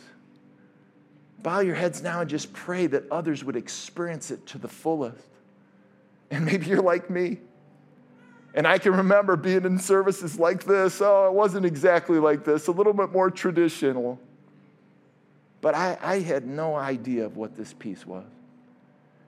bow 1.43 1.59
your 1.59 1.75
heads 1.75 2.01
now 2.01 2.21
and 2.21 2.29
just 2.29 2.51
pray 2.53 2.87
that 2.87 3.03
others 3.11 3.43
would 3.43 3.55
experience 3.55 4.31
it 4.31 4.47
to 4.47 4.57
the 4.57 4.67
fullest. 4.67 5.27
And 6.31 6.43
maybe 6.43 6.65
you're 6.65 6.81
like 6.81 7.07
me. 7.07 7.37
And 8.55 8.65
I 8.65 8.79
can 8.79 8.93
remember 8.97 9.35
being 9.35 9.63
in 9.63 9.77
services 9.77 10.39
like 10.39 10.63
this. 10.63 11.01
Oh, 11.01 11.27
it 11.27 11.33
wasn't 11.33 11.67
exactly 11.67 12.17
like 12.17 12.43
this, 12.43 12.65
a 12.65 12.71
little 12.71 12.93
bit 12.93 13.11
more 13.11 13.29
traditional. 13.29 14.19
But 15.61 15.75
I, 15.75 15.97
I 16.01 16.19
had 16.19 16.47
no 16.47 16.75
idea 16.75 17.25
of 17.25 17.37
what 17.37 17.55
this 17.55 17.73
peace 17.73 18.07
was. 18.07 18.25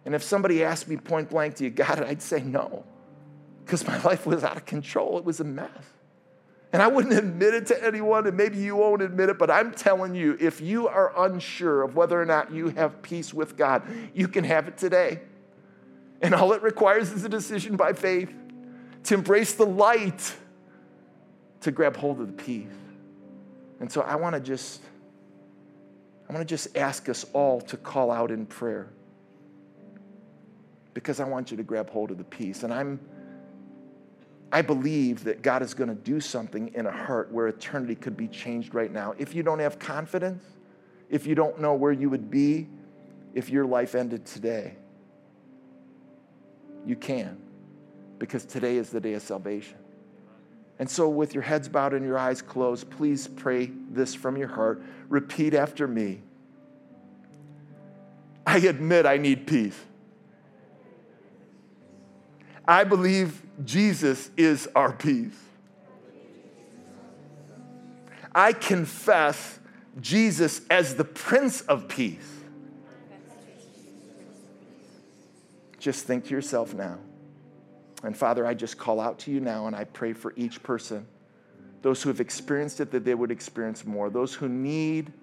And 0.05 0.15
if 0.15 0.23
somebody 0.23 0.63
asked 0.63 0.87
me 0.87 0.97
point 0.97 1.29
blank, 1.29 1.55
Do 1.55 1.65
you 1.65 1.69
got 1.69 1.99
it? 1.99 2.07
I'd 2.07 2.21
say 2.21 2.41
no, 2.41 2.83
because 3.63 3.85
my 3.85 4.01
life 4.03 4.25
was 4.25 4.43
out 4.43 4.57
of 4.57 4.65
control. 4.65 5.19
It 5.19 5.23
was 5.23 5.39
a 5.39 5.43
mess. 5.43 5.69
And 6.75 6.81
I 6.81 6.87
wouldn't 6.87 7.13
admit 7.17 7.53
it 7.53 7.67
to 7.67 7.81
anyone, 7.81 8.27
and 8.27 8.35
maybe 8.35 8.57
you 8.57 8.75
won't 8.75 9.01
admit 9.01 9.29
it, 9.29 9.39
but 9.39 9.49
I'm 9.49 9.71
telling 9.71 10.13
you, 10.13 10.35
if 10.41 10.59
you 10.59 10.89
are 10.89 11.13
unsure 11.25 11.83
of 11.83 11.95
whether 11.95 12.21
or 12.21 12.25
not 12.25 12.51
you 12.51 12.67
have 12.67 13.01
peace 13.01 13.33
with 13.33 13.55
God, 13.55 13.83
you 14.13 14.27
can 14.27 14.43
have 14.43 14.67
it 14.67 14.77
today. 14.77 15.21
And 16.21 16.35
all 16.35 16.51
it 16.51 16.61
requires 16.61 17.13
is 17.13 17.23
a 17.23 17.29
decision 17.29 17.77
by 17.77 17.93
faith 17.93 18.29
to 19.03 19.13
embrace 19.13 19.53
the 19.53 19.65
light, 19.65 20.35
to 21.61 21.71
grab 21.71 21.95
hold 21.95 22.19
of 22.19 22.27
the 22.27 22.43
peace. 22.43 22.67
And 23.79 23.89
so 23.89 24.01
I 24.01 24.15
want 24.15 24.35
to 24.35 24.41
just 24.41 24.81
I 26.29 26.33
want 26.33 26.45
to 26.45 26.53
just 26.53 26.75
ask 26.75 27.07
us 27.07 27.25
all 27.31 27.61
to 27.61 27.77
call 27.77 28.11
out 28.11 28.31
in 28.31 28.45
prayer. 28.45 28.89
Because 30.93 31.21
I 31.21 31.23
want 31.25 31.51
you 31.51 31.57
to 31.57 31.63
grab 31.63 31.89
hold 31.89 32.11
of 32.11 32.17
the 32.17 32.25
peace. 32.25 32.63
And 32.63 32.73
I'm 32.73 32.99
I 34.51 34.61
believe 34.61 35.25
that 35.25 35.41
God 35.41 35.61
is 35.61 35.73
going 35.73 35.89
to 35.89 35.95
do 35.95 36.19
something 36.19 36.73
in 36.73 36.85
a 36.85 36.91
heart 36.91 37.31
where 37.31 37.47
eternity 37.47 37.95
could 37.95 38.15
be 38.15 38.27
changed 38.27 38.73
right 38.73 38.91
now. 38.91 39.13
If 39.17 39.35
you 39.35 39.43
don't 39.43 39.59
have 39.59 39.79
confidence, 39.79 40.43
if 41.09 41.27
you 41.27 41.35
don't 41.35 41.59
know 41.59 41.73
where 41.73 41.91
you 41.91 42.09
would 42.09 42.29
be 42.29 42.67
if 43.33 43.49
your 43.49 43.65
life 43.65 43.95
ended 43.95 44.25
today, 44.25 44.75
you 46.85 46.95
can, 46.95 47.37
because 48.17 48.45
today 48.45 48.77
is 48.77 48.89
the 48.91 49.01
day 49.01 49.13
of 49.13 49.21
salvation. 49.21 49.77
And 50.79 50.89
so, 50.89 51.09
with 51.09 51.33
your 51.33 51.43
heads 51.43 51.67
bowed 51.67 51.93
and 51.93 52.05
your 52.05 52.17
eyes 52.17 52.41
closed, 52.41 52.89
please 52.89 53.27
pray 53.27 53.71
this 53.89 54.13
from 54.13 54.37
your 54.37 54.47
heart. 54.47 54.83
Repeat 55.09 55.53
after 55.53 55.87
me 55.87 56.21
I 58.45 58.59
admit 58.59 59.05
I 59.05 59.17
need 59.17 59.47
peace. 59.47 59.77
I 62.67 62.83
believe 62.83 63.41
Jesus 63.63 64.29
is 64.35 64.67
our 64.75 64.91
peace. 64.91 65.37
I 68.33 68.51
confess 68.51 69.59
Jesus 70.01 70.61
as 70.69 70.95
the 70.95 71.05
Prince 71.05 71.61
of 71.61 71.87
Peace. 71.87 72.31
Just 75.79 76.05
think 76.05 76.25
to 76.25 76.31
yourself 76.31 76.73
now. 76.73 76.97
And 78.03 78.17
Father, 78.17 78.45
I 78.45 78.53
just 78.53 78.77
call 78.77 78.99
out 78.99 79.19
to 79.19 79.31
you 79.31 79.39
now 79.39 79.67
and 79.67 79.75
I 79.75 79.85
pray 79.85 80.11
for 80.11 80.33
each 80.35 80.61
person, 80.61 81.07
those 81.81 82.03
who 82.03 82.09
have 82.09 82.19
experienced 82.19 82.81
it, 82.81 82.91
that 82.91 83.05
they 83.05 83.15
would 83.15 83.31
experience 83.31 83.85
more. 83.85 84.09
Those 84.09 84.33
who 84.33 84.49
need 84.49 85.13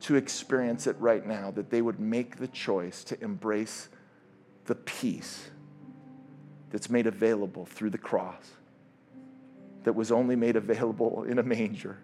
to 0.00 0.16
experience 0.16 0.86
it 0.86 0.96
right 0.98 1.24
now, 1.24 1.50
that 1.52 1.70
they 1.70 1.80
would 1.80 1.98
make 1.98 2.36
the 2.36 2.48
choice 2.48 3.04
to 3.04 3.20
embrace 3.22 3.88
the 4.66 4.74
peace 4.74 5.48
that's 6.70 6.90
made 6.90 7.06
available 7.06 7.66
through 7.66 7.90
the 7.90 7.98
cross, 7.98 8.50
that 9.84 9.94
was 9.94 10.10
only 10.10 10.36
made 10.36 10.56
available 10.56 11.24
in 11.24 11.38
a 11.38 11.42
manger, 11.42 11.98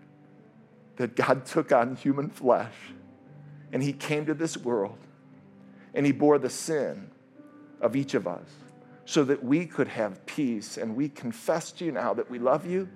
that 0.96 1.16
God 1.16 1.44
took 1.46 1.72
on 1.72 1.96
human 1.96 2.30
flesh 2.30 2.74
and 3.72 3.82
He 3.82 3.92
came 3.92 4.26
to 4.26 4.34
this 4.34 4.56
world 4.56 4.98
and 5.94 6.06
He 6.06 6.12
bore 6.12 6.38
the 6.38 6.50
sin 6.50 7.10
of 7.80 7.96
each 7.96 8.14
of 8.14 8.26
us 8.26 8.48
so 9.04 9.24
that 9.24 9.44
we 9.44 9.66
could 9.66 9.88
have 9.88 10.24
peace. 10.26 10.76
And 10.76 10.94
we 10.94 11.08
confess 11.08 11.72
to 11.72 11.84
you 11.84 11.92
now 11.92 12.14
that 12.14 12.30
we 12.30 12.38
love 12.38 12.66
you 12.66 12.88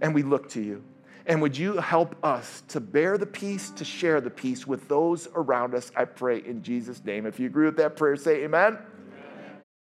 and 0.00 0.14
we 0.14 0.22
look 0.22 0.48
to 0.50 0.62
you. 0.62 0.84
And 1.26 1.40
would 1.40 1.56
you 1.56 1.78
help 1.78 2.16
us 2.22 2.62
to 2.68 2.80
bear 2.80 3.16
the 3.16 3.26
peace, 3.26 3.70
to 3.70 3.84
share 3.84 4.20
the 4.20 4.30
peace 4.30 4.66
with 4.66 4.88
those 4.88 5.26
around 5.34 5.74
us? 5.74 5.90
I 5.96 6.04
pray 6.04 6.38
in 6.38 6.62
Jesus' 6.62 7.02
name. 7.04 7.24
If 7.24 7.40
you 7.40 7.46
agree 7.46 7.64
with 7.64 7.78
that 7.78 7.96
prayer, 7.96 8.16
say 8.16 8.44
amen. 8.44 8.78